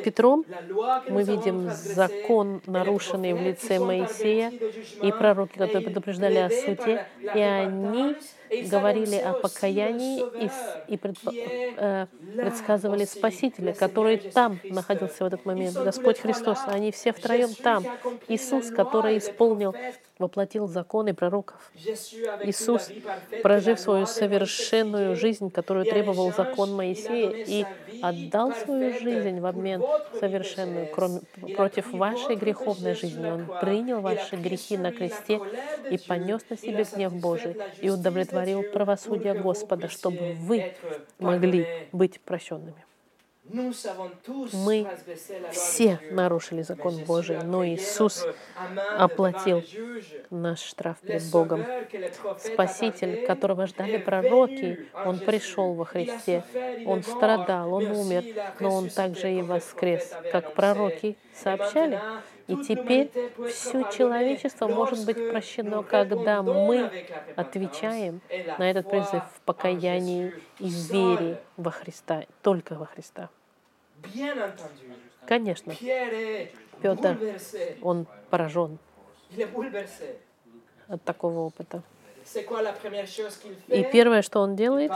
[0.03, 0.45] Петром
[1.09, 4.51] мы видим закон, нарушенный в лице Моисея,
[5.01, 8.15] и пророки, которые предупреждали о суде, и они
[8.69, 15.75] говорили о покаянии и, и пред, э, предсказывали Спасителя, который там находился в этот момент.
[15.77, 17.85] Господь Христос, они все втроем там.
[18.27, 19.73] Иисус, который исполнил,
[20.19, 21.71] воплотил законы пророков.
[22.43, 22.89] Иисус,
[23.41, 27.65] прожив свою совершенную жизнь, которую требовал закон Моисея, и
[28.01, 29.81] отдал свою жизнь в обмен
[30.19, 31.21] совершенную, кроме,
[31.55, 33.29] против вашей греховной жизни.
[33.29, 35.39] Он принял ваши грехи на кресте
[35.89, 40.73] и понес на себе гнев Божий и удовлетворил творил правосудие Господа, чтобы вы
[41.19, 42.83] могли быть прощенными.
[44.53, 44.87] Мы
[45.51, 48.25] все нарушили закон Божий, но Иисус
[48.97, 49.63] оплатил
[50.29, 51.65] наш штраф перед Богом.
[52.39, 56.43] Спаситель, которого ждали пророки, Он пришел во Христе,
[56.85, 58.23] Он страдал, Он умер,
[58.59, 61.99] но Он также и воскрес, как пророки сообщали.
[62.47, 63.09] И теперь
[63.49, 66.89] все человечество может быть прощено, когда мы
[67.35, 68.21] отвечаем
[68.57, 73.29] на этот призыв в покаянии и вере во Христа, только во Христа.
[75.25, 75.73] Конечно,
[76.81, 77.17] Петр,
[77.81, 78.79] он поражен
[80.87, 81.83] от такого опыта.
[83.67, 84.91] И первое, что он делает,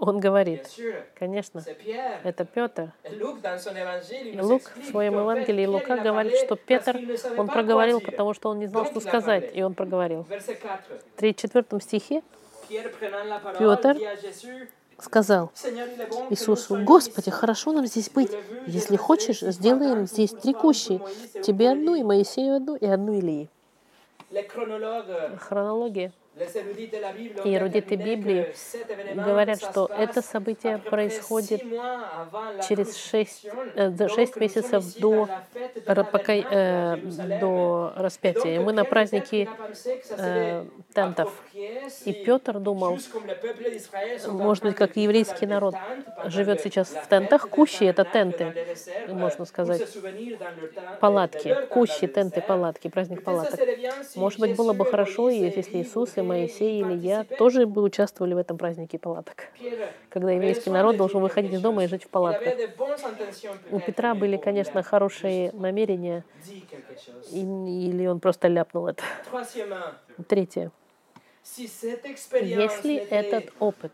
[0.00, 0.66] он говорит,
[1.14, 1.62] конечно,
[2.24, 2.92] это Петр.
[3.04, 6.98] И Лук в своем Евангелии Лука говорит, что Петр,
[7.36, 10.24] он проговорил, потому что он не знал, что сказать, и он проговорил.
[10.24, 10.32] В
[11.22, 12.22] 3-4 стихе
[13.58, 13.98] Петр
[14.98, 15.52] сказал
[16.30, 18.32] Иисусу, «Господи, хорошо нам здесь быть.
[18.66, 21.00] Если хочешь, сделаем здесь три кущи.
[21.42, 23.48] Тебе одну, и Моисею одну, и одну Илии».
[25.38, 26.12] Хронология
[27.44, 28.54] и эрудиты Библии
[29.14, 31.62] говорят, что это событие происходит
[32.66, 35.28] через шесть, э, шесть месяцев до,
[35.86, 36.96] пока, э,
[37.40, 38.60] до распятия.
[38.60, 39.48] Мы на празднике
[40.10, 40.64] э,
[40.94, 41.32] тентов.
[42.04, 42.98] И Петр думал,
[44.26, 45.74] может быть, как еврейский народ
[46.24, 47.48] живет сейчас в тентах.
[47.48, 48.54] Кущи— это тенты,
[49.08, 49.82] можно сказать.
[51.00, 51.56] Палатки.
[51.70, 53.58] Кущи, тенты, палатки, праздник палаток.
[54.14, 58.38] Может быть, было бы хорошо, если Иисус Моисей, Моисей или я тоже бы участвовали в
[58.38, 59.48] этом празднике палаток,
[60.08, 62.54] когда еврейский народ должен выходить из дома и жить в палатках.
[63.70, 66.24] У Петра были, конечно, хорошие намерения,
[67.32, 69.02] или он просто ляпнул это.
[70.28, 70.70] Третье.
[72.40, 73.92] Если этот опыт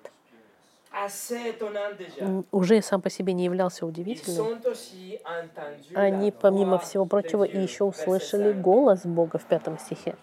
[2.52, 4.60] уже сам по себе не являлся удивительным,
[5.94, 10.16] они, помимо всего прочего, еще услышали голос Бога в пятом стихе.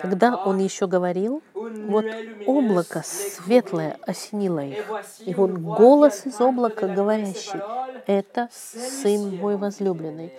[0.00, 2.06] Когда он еще говорил, вот
[2.46, 4.84] облако светлое осенило их.
[5.20, 7.60] И вот голос из облака говорящий,
[8.06, 10.32] это Сын мой возлюбленный,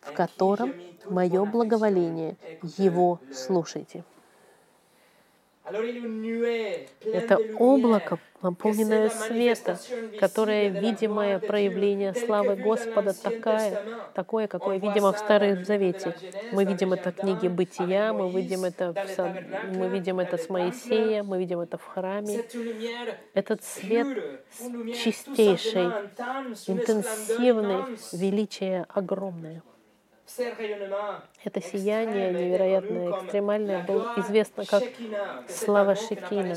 [0.00, 0.74] в котором
[1.08, 2.36] мое благоволение,
[2.76, 4.04] его слушайте.
[5.70, 9.78] Это облако, наполненное света,
[10.18, 13.82] которое видимое проявление славы Господа такая,
[14.14, 16.14] такое, какое видимо в Старом Завете.
[16.52, 21.26] Мы видим это в книге Бытия, мы видим это, в, мы видим это с Моисеем,
[21.26, 22.44] мы видим это в храме.
[23.34, 24.06] Этот свет
[24.94, 25.86] чистейший,
[26.66, 29.62] интенсивный, величие огромное.
[31.44, 33.82] Это сияние невероятное, экстремальное.
[33.84, 34.82] Было известно как
[35.48, 36.56] слава Шекина,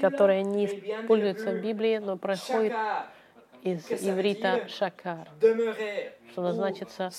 [0.00, 2.72] которая не используется в Библии, но проходит
[3.62, 5.28] из иврита шакар,
[6.32, 7.10] что значится?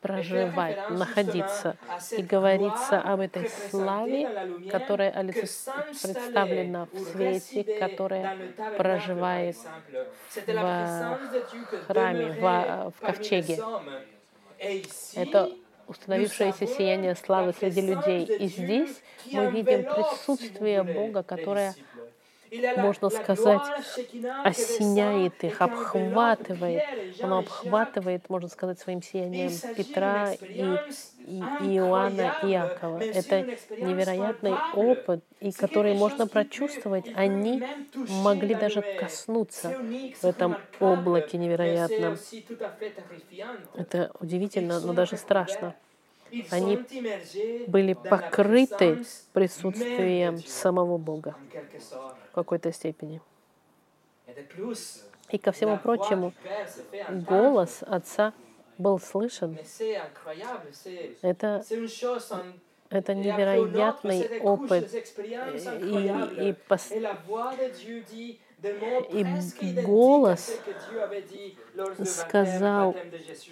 [0.00, 1.76] Проживать, находиться.
[2.12, 8.36] И говорится об этой славе, которая представлена в свете, которая
[8.76, 9.56] проживает
[10.34, 11.18] в
[11.86, 13.58] храме, в, в ковчеге.
[15.14, 15.50] Это
[15.86, 18.24] установившееся сияние славы среди людей.
[18.24, 19.02] И здесь
[19.32, 21.74] мы видим присутствие Бога, которое
[22.76, 23.62] можно сказать,
[24.44, 26.82] осеняет их, обхватывает.
[27.22, 30.78] Оно обхватывает, можно сказать, своим сиянием Петра и,
[31.26, 31.40] и
[31.76, 33.00] Иоанна и Иакова.
[33.00, 37.06] Это невероятный опыт, и который можно прочувствовать.
[37.14, 37.62] Они
[38.22, 39.70] могли даже коснуться
[40.22, 42.16] в этом облаке невероятном.
[43.74, 45.74] Это удивительно, но даже страшно.
[46.50, 46.78] Они
[47.66, 51.36] были покрыты присутствием самого Бога
[52.36, 53.20] какой-то степени.
[55.30, 56.32] И ко всему прочему,
[57.10, 58.32] голос Отца
[58.78, 59.58] был слышен.
[61.22, 61.64] Это,
[62.90, 64.94] это невероятный опыт.
[65.80, 66.92] И, и, пос...
[69.10, 69.24] И
[69.82, 70.58] голос
[72.04, 72.96] сказал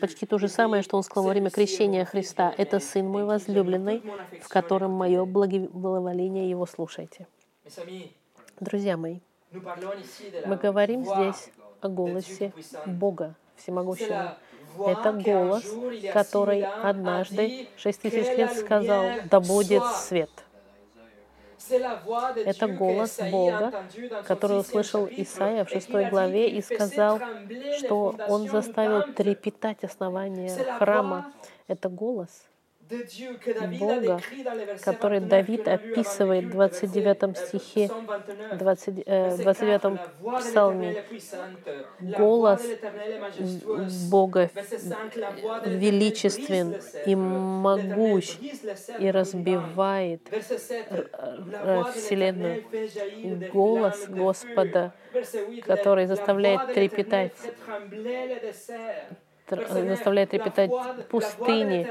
[0.01, 2.55] почти то же самое, что он сказал во время крещения Христа.
[2.57, 4.03] «Это Сын мой возлюбленный,
[4.41, 7.27] в котором мое благоволение его слушайте».
[8.61, 9.19] Друзья мои,
[9.51, 11.51] мы говорим здесь
[11.81, 12.53] о голосе
[12.87, 14.37] Бога Всемогущего.
[14.79, 15.65] Это голос,
[16.13, 20.31] который однажды, шесть тысяч лет сказал, «Да будет свет».
[21.69, 23.85] Это голос Бога,
[24.27, 27.21] который услышал Исаия в шестой главе и сказал,
[27.79, 31.33] что он заставил трепетать основание храма.
[31.67, 32.47] Это голос
[33.79, 34.21] Бога,
[34.83, 37.91] который Давид описывает в 29 стихе,
[38.53, 39.05] 20,
[39.43, 40.01] 29
[40.39, 41.05] псалме.
[42.01, 42.63] Голос
[44.11, 44.51] Бога
[45.65, 46.77] величествен
[47.07, 48.37] и могущ
[48.99, 50.21] и разбивает
[51.95, 52.65] Вселенную.
[53.53, 54.93] Голос Господа,
[55.67, 57.33] который заставляет трепетать
[59.49, 60.71] заставляет трепетать
[61.09, 61.89] пустыни,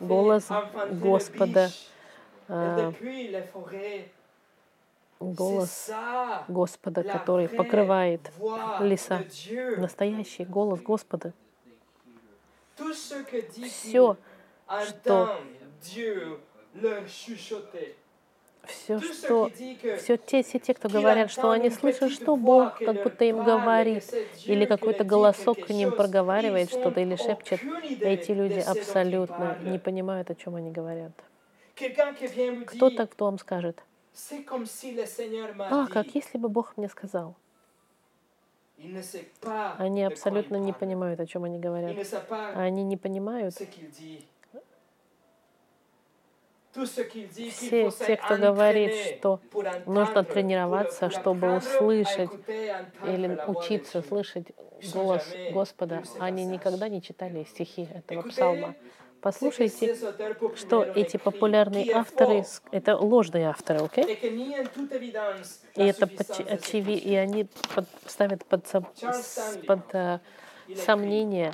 [0.00, 0.48] голос
[0.90, 1.70] Господа,
[2.48, 2.92] а,
[5.20, 5.90] голос
[6.48, 8.32] Господа, который покрывает
[8.80, 9.24] леса.
[9.76, 11.32] Настоящий голос Господа.
[13.64, 14.16] Все,
[14.86, 15.40] что
[18.68, 19.50] все, что,
[19.98, 24.04] все те, все те, кто говорят, что они слышат, что Бог как будто им говорит,
[24.44, 27.60] или какой-то голосок к ним проговаривает что-то или шепчет,
[28.00, 31.12] эти люди абсолютно не понимают, о чем они говорят.
[32.66, 33.80] Кто-то, кто вам скажет,
[35.58, 37.34] а, как если бы Бог мне сказал.
[39.78, 41.96] Они абсолютно не понимают, о чем они говорят.
[42.54, 43.54] Они не понимают,
[46.86, 49.40] все те, кто говорит, что
[49.86, 52.30] нужно тренироваться, чтобы услышать
[53.04, 54.46] или учиться слышать
[54.92, 58.74] голос Господа, они никогда не читали стихи этого псалма.
[59.20, 59.96] Послушайте,
[60.54, 64.04] что эти популярные авторы, это ложные авторы, окей?
[64.04, 64.68] Okay?
[65.74, 66.08] И это
[66.46, 70.20] очевидно, и они под, ставят под, под uh,
[70.76, 71.52] сомнение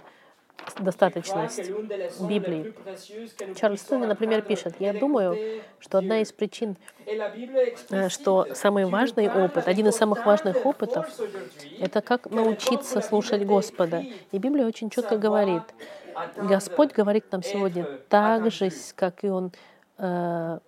[0.79, 1.71] достаточность
[2.21, 2.75] Библии.
[3.55, 6.77] Чарльз Стэнли, например, пишет, «Я думаю, что одна из причин,
[7.07, 11.07] э, что самый важный опыт, один из самых важных опытов,
[11.79, 14.05] это как научиться слушать Господа.
[14.33, 15.63] И Библия очень четко говорит,
[16.37, 19.53] Господь говорит нам сегодня так же, как и Он
[19.99, 20.59] э,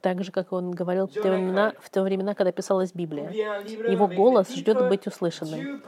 [0.00, 3.30] так же, как он говорил в те, времена, в те времена, когда писалась Библия.
[3.30, 5.82] Его голос ждет быть услышанным.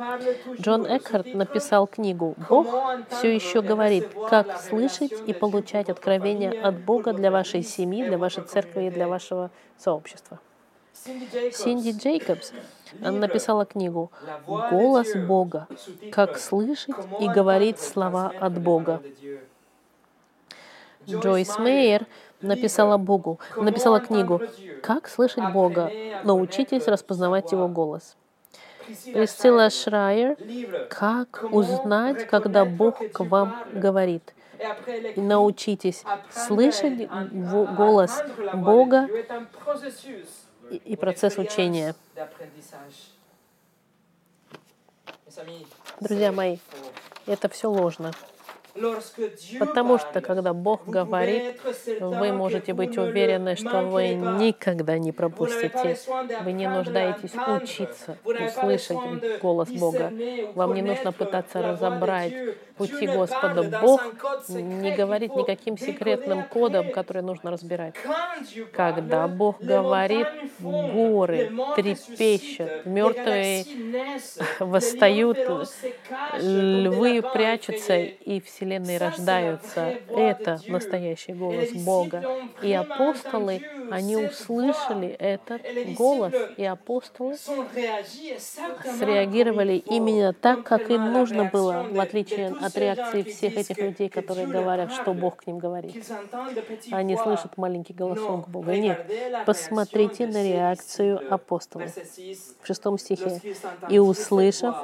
[0.60, 2.66] Джон Экхарт написал книгу «Бог
[3.10, 8.44] все еще говорит, как слышать и получать откровения от Бога для вашей семьи, для вашей
[8.44, 10.38] церкви и для вашего сообщества».
[11.52, 12.52] Синди Джейкобс
[13.00, 14.12] написала книгу
[14.46, 15.66] «Голос Бога.
[16.12, 19.02] Как слышать и говорить слова от Бога».
[21.06, 22.06] Джойс Мейер
[22.44, 24.40] написала Богу, написала книгу.
[24.82, 25.90] «Как слышать Бога?
[26.24, 28.16] Научитесь распознавать Его голос».
[29.12, 30.36] Присцилла Шрайер
[30.88, 34.34] «Как узнать, когда Бог к вам говорит?»
[35.16, 37.08] И научитесь слышать
[37.76, 38.22] голос
[38.54, 39.08] Бога
[40.70, 41.94] и процесс учения.
[46.00, 46.58] Друзья мои,
[47.26, 48.12] это все ложно.
[49.58, 51.60] Потому что, когда Бог говорит,
[52.00, 55.96] вы можете быть уверены, что вы никогда не пропустите.
[56.42, 60.12] Вы не нуждаетесь учиться услышать голос Бога.
[60.54, 62.32] Вам не нужно пытаться разобрать
[62.76, 63.62] пути Господа.
[63.80, 64.02] Бог
[64.48, 67.94] не говорит никаким секретным кодом, который нужно разбирать.
[68.72, 70.26] Когда Бог говорит,
[70.58, 73.64] горы трепещут, мертвые
[74.58, 75.38] восстают,
[76.40, 79.98] львы прячутся, и все Вселенной рождаются.
[80.08, 82.24] Это настоящий голос Бога.
[82.62, 85.60] И апостолы, они услышали этот
[85.96, 87.36] голос, и апостолы
[88.98, 94.46] среагировали именно так, как им нужно было, в отличие от реакции всех этих людей, которые
[94.46, 95.94] говорят, что Бог к ним говорит.
[96.90, 98.74] Они слышат маленький голосок Бога.
[98.76, 99.06] Нет,
[99.44, 101.90] посмотрите на реакцию апостолов
[102.62, 103.42] в шестом стихе.
[103.90, 104.74] «И услышав,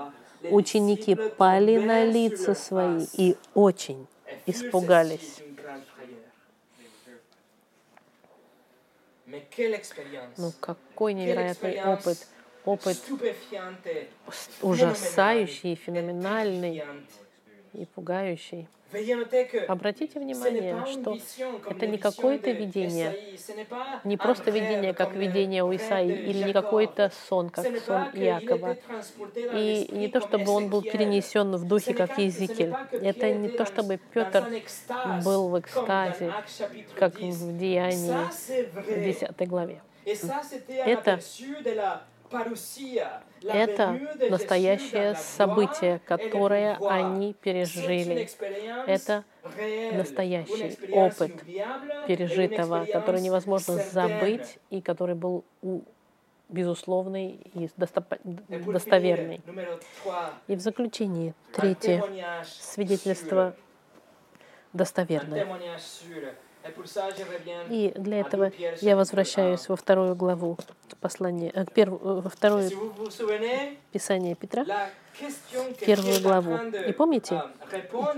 [0.42, 4.06] Ученики пали на лица свои и очень
[4.46, 5.40] испугались.
[10.36, 12.26] Ну какой невероятный опыт,
[12.64, 12.98] опыт
[14.62, 16.82] ужасающий, феноменальный
[17.74, 18.66] и пугающий.
[19.68, 21.16] Обратите внимание, что
[21.68, 23.16] это не какое-то видение,
[24.04, 28.76] не просто видение, как видение у Исаии, или не какой-то сон, как сон Иакова.
[29.54, 32.74] И не то, чтобы он был перенесен в духе, как Езекель.
[32.90, 34.46] Это не то, чтобы Петр
[35.24, 36.32] был в экстазе,
[36.96, 38.28] как в Деянии
[38.74, 39.80] в 10 главе.
[40.04, 41.20] Это
[43.42, 44.00] это
[44.30, 48.28] настоящее событие, которое они пережили.
[48.86, 49.24] Это
[49.92, 51.42] настоящий опыт
[52.06, 55.44] пережитого, который невозможно забыть и который был
[56.48, 59.40] безусловный и достоверный.
[60.48, 62.04] И в заключении, третье,
[62.44, 63.54] свидетельство
[64.72, 65.46] достоверное.
[67.70, 70.58] И для этого я возвращаюсь во вторую главу
[71.00, 72.70] послания, э, перв, э, во второе
[73.92, 74.90] Писание Петра,
[75.80, 76.56] первую главу.
[76.88, 77.42] И помните,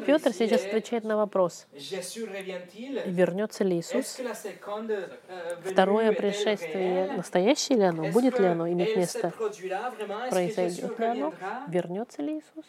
[0.06, 1.66] Петр сейчас отвечает на вопрос,
[3.06, 4.20] вернется ли Иисус?
[5.64, 8.10] Второе пришествие, настоящее ли оно?
[8.10, 9.32] Будет ли оно иметь место?
[10.30, 11.34] Произойдет ли оно?
[11.68, 12.64] Вернется ли Иисус?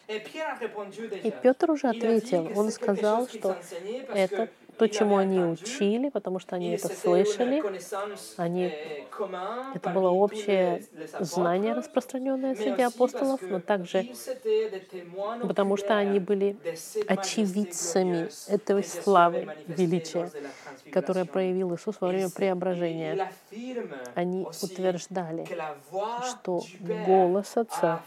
[1.24, 2.52] И Петр уже ответил.
[2.56, 3.58] Он сказал, что
[4.14, 7.64] это то, чему они учили, потому что они это слышали,
[8.38, 8.74] они,
[9.76, 10.84] это было общее
[11.20, 14.08] знание, распространенное среди апостолов, но также
[15.48, 16.58] потому что они были
[17.08, 20.32] очевидцами этой славы, величия,
[20.92, 23.32] которое проявил Иисус во время преображения.
[24.16, 25.48] Они утверждали,
[26.30, 26.64] что
[27.06, 28.04] голос Отца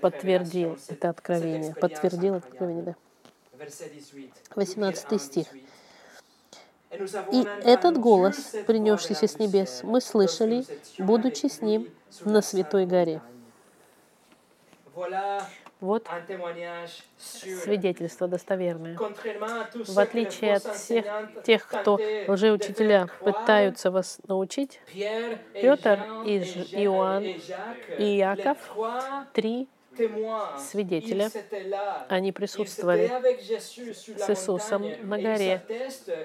[0.00, 2.94] подтвердил это откровение, подтвердил это откровение, да.
[4.54, 5.46] 18 стих.
[7.32, 10.64] И этот голос, принесшийся с небес, мы слышали,
[10.98, 11.88] будучи с ним
[12.24, 13.20] на Святой горе.
[15.80, 16.08] Вот
[17.18, 18.96] свидетельство достоверное.
[18.96, 21.04] В отличие от всех
[21.44, 24.80] тех, кто лжеучителя пытаются вас научить,
[25.52, 26.38] Петр и
[26.82, 28.56] Иоанн и Иаков,
[29.34, 29.68] три
[30.58, 31.28] свидетели,
[32.08, 35.62] они присутствовали с Иисусом на горе,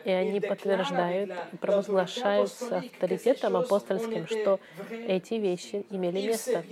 [0.06, 4.60] и они подтверждают и провозглашают с авторитетом апостольским, что
[4.90, 6.64] эти вещи имели место.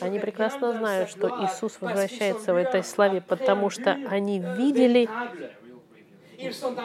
[0.00, 5.08] Они прекрасно знают, что Иисус возвращается в этой славе, потому что они видели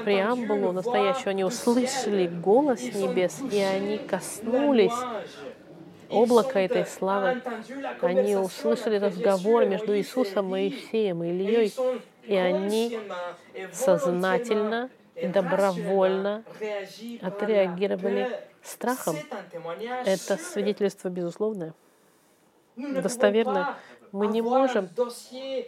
[0.03, 4.91] преамбулу настоящую, они услышали голос небес, и они коснулись
[6.09, 7.41] облака этой славы.
[8.01, 11.73] Они услышали разговор между Иисусом, Моисеем и Ильей,
[12.23, 12.99] и они
[13.71, 16.43] сознательно и добровольно
[17.21, 19.15] отреагировали страхом.
[20.05, 21.73] Это свидетельство безусловное,
[22.75, 23.75] достоверное.
[24.15, 24.87] Мы не можем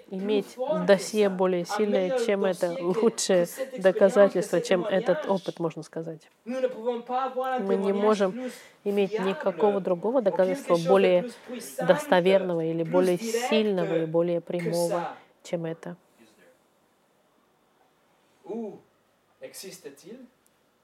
[0.09, 0.55] иметь
[0.87, 3.45] досье более сильное, чем это, лучшее
[3.77, 6.21] доказательство, чем этот опыт, можно сказать.
[6.45, 8.49] Мы не можем
[8.85, 11.29] иметь никакого другого доказательства более
[11.77, 15.97] достоверного или более сильного и более прямого, чем это.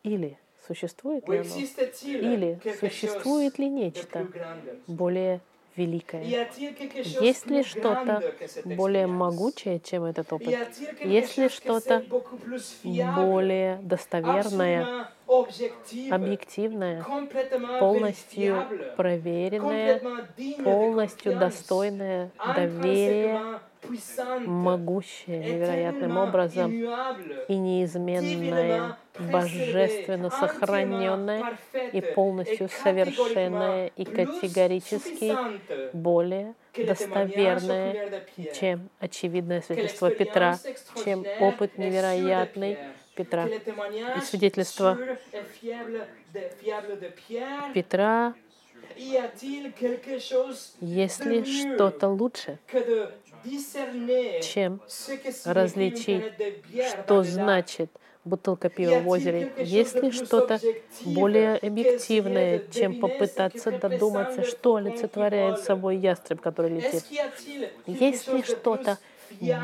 [0.04, 0.38] Или
[0.68, 1.56] существует ли оно?
[2.04, 4.28] Или существует ли нечто
[4.88, 5.40] более
[5.76, 6.48] великое?
[7.22, 8.34] Есть ли что-то
[8.66, 10.56] более могучее, чем этот опыт?
[11.04, 12.04] Есть ли что-то
[12.84, 15.10] более достоверное,
[16.12, 17.06] объективное,
[17.80, 18.66] полностью
[18.98, 20.02] проверенное,
[20.64, 23.60] полностью достойное доверия,
[24.46, 31.58] могущее невероятным образом и неизменное, божественно сохраненное
[31.92, 35.36] и полностью совершенное и категорически
[35.94, 40.58] более достоверное, чем очевидное свидетельство Петра,
[41.04, 42.78] чем опыт невероятный
[43.16, 43.48] Петра.
[43.48, 44.98] И свидетельство
[47.74, 48.34] Петра.
[50.80, 52.60] Есть ли что-то лучше,
[54.42, 54.82] чем
[55.46, 56.24] различить,
[56.90, 57.90] что значит
[58.26, 59.52] бутылка пива в озере.
[59.58, 60.60] Есть ли что-то
[61.06, 67.04] более объективное, чем попытаться додуматься, что олицетворяет собой ястреб, который летит?
[67.86, 68.98] Есть ли что-то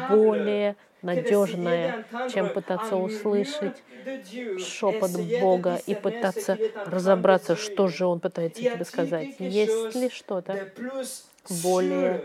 [0.09, 3.83] более надежное, чем пытаться услышать
[4.57, 9.35] шепот Бога и пытаться разобраться, что же Он пытается тебе сказать.
[9.39, 10.71] Есть ли что-то
[11.63, 12.23] более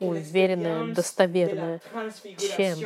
[0.00, 1.80] уверенное, достоверное,
[2.38, 2.78] чем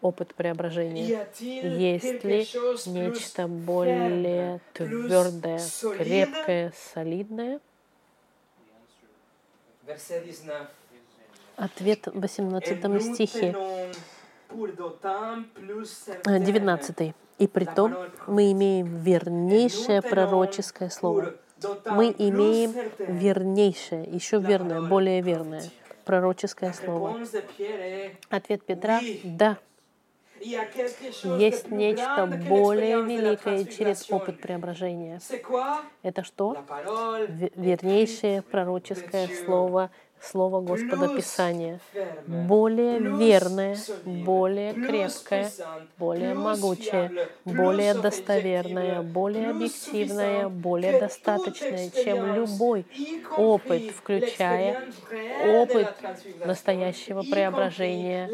[0.00, 1.26] опыт преображения?
[1.38, 2.46] Есть ли
[2.86, 5.60] нечто более твердое,
[5.98, 7.60] крепкое, солидное?
[11.56, 13.54] Ответ в 18 стихе.
[16.26, 17.14] 19.
[17.36, 17.96] «И при том
[18.28, 21.34] мы имеем вернейшее пророческое слово».
[21.86, 25.62] Мы имеем вернейшее, еще верное, более верное
[26.04, 27.18] пророческое слово.
[28.30, 29.58] Ответ Петра— да.
[30.40, 35.20] Есть нечто более великое через опыт преображения.
[36.02, 36.56] Это что?
[37.56, 39.90] Вернейшее пророческое слово
[40.30, 41.80] Слово Господа Писания,
[42.26, 45.50] более верное, более крепкое,
[45.98, 52.86] более могучее, более достоверное, более объективное, более достаточное, чем любой
[53.36, 54.82] опыт, включая
[55.46, 55.94] опыт
[56.44, 58.30] настоящего преображения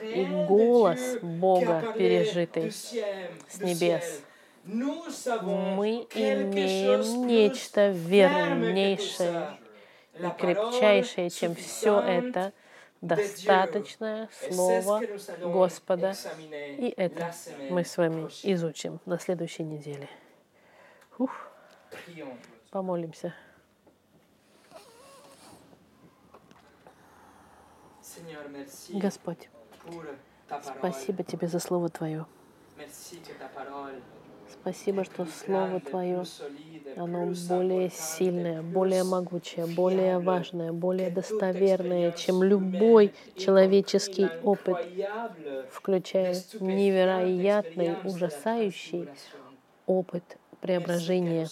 [0.00, 4.22] и голос Бога, пережитый с небес.
[4.64, 9.58] мы имеем нечто вернейшее,
[10.38, 12.52] крепчайшее, чем все это,
[13.00, 15.02] достаточное Слово
[15.40, 16.14] Господа.
[16.50, 17.32] И это
[17.70, 20.08] мы с вами изучим на следующей неделе.
[21.18, 21.32] Ух.
[22.70, 23.34] Помолимся.
[28.90, 29.48] Господь,
[30.62, 32.26] спасибо Тебе за Слово Твое.
[34.50, 36.24] Спасибо, что Слово Твое,
[36.98, 44.88] оно более сильное, более могучее, более важное, более достоверное, чем любой человеческий опыт,
[45.66, 49.10] включая невероятный, ужасающий
[49.86, 51.50] опыт преображения.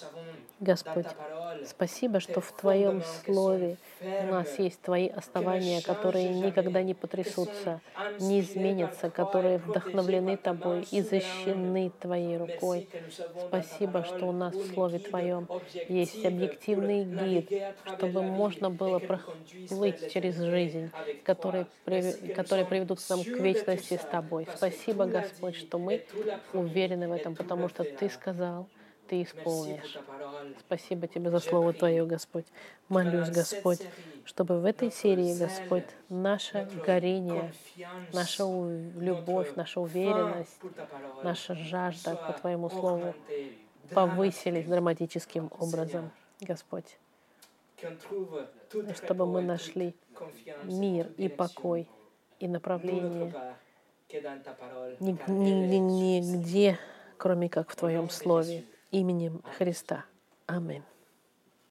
[0.61, 1.17] Господь,
[1.65, 7.81] Спасибо, что в Твоем Слове у нас есть Твои основания, которые никогда не потрясутся,
[8.21, 12.89] не изменятся, которые вдохновлены Тобой и защищены Твоей рукой.
[13.49, 15.49] Спасибо, что у нас в Слове Твоем
[15.89, 17.51] есть объективный гид,
[17.97, 20.91] чтобы можно было проплыть через жизнь,
[21.25, 21.67] которые,
[22.35, 24.47] которые приведут нам к вечности с Тобой.
[24.57, 26.05] Спасибо, Господь, что мы
[26.53, 28.69] уверены в этом, потому что Ты сказал,
[29.09, 29.99] Ты исполнишь.
[30.61, 32.47] Спасибо Тебе за Слово Твое, Господь.
[32.89, 33.81] Молюсь, Господь,
[34.25, 37.53] чтобы в этой серии, Господь, наше горение,
[38.13, 40.59] наша любовь, наша уверенность,
[41.23, 43.15] наша жажда по Твоему Слову
[43.91, 46.99] повысились драматическим образом, Господь.
[48.95, 49.95] Чтобы мы нашли
[50.65, 51.89] мир и покой
[52.41, 53.33] и направление.
[55.01, 56.79] нигде,
[57.19, 60.05] кроме как в Твоем Слове, именем Христа.
[60.47, 60.83] Аминь.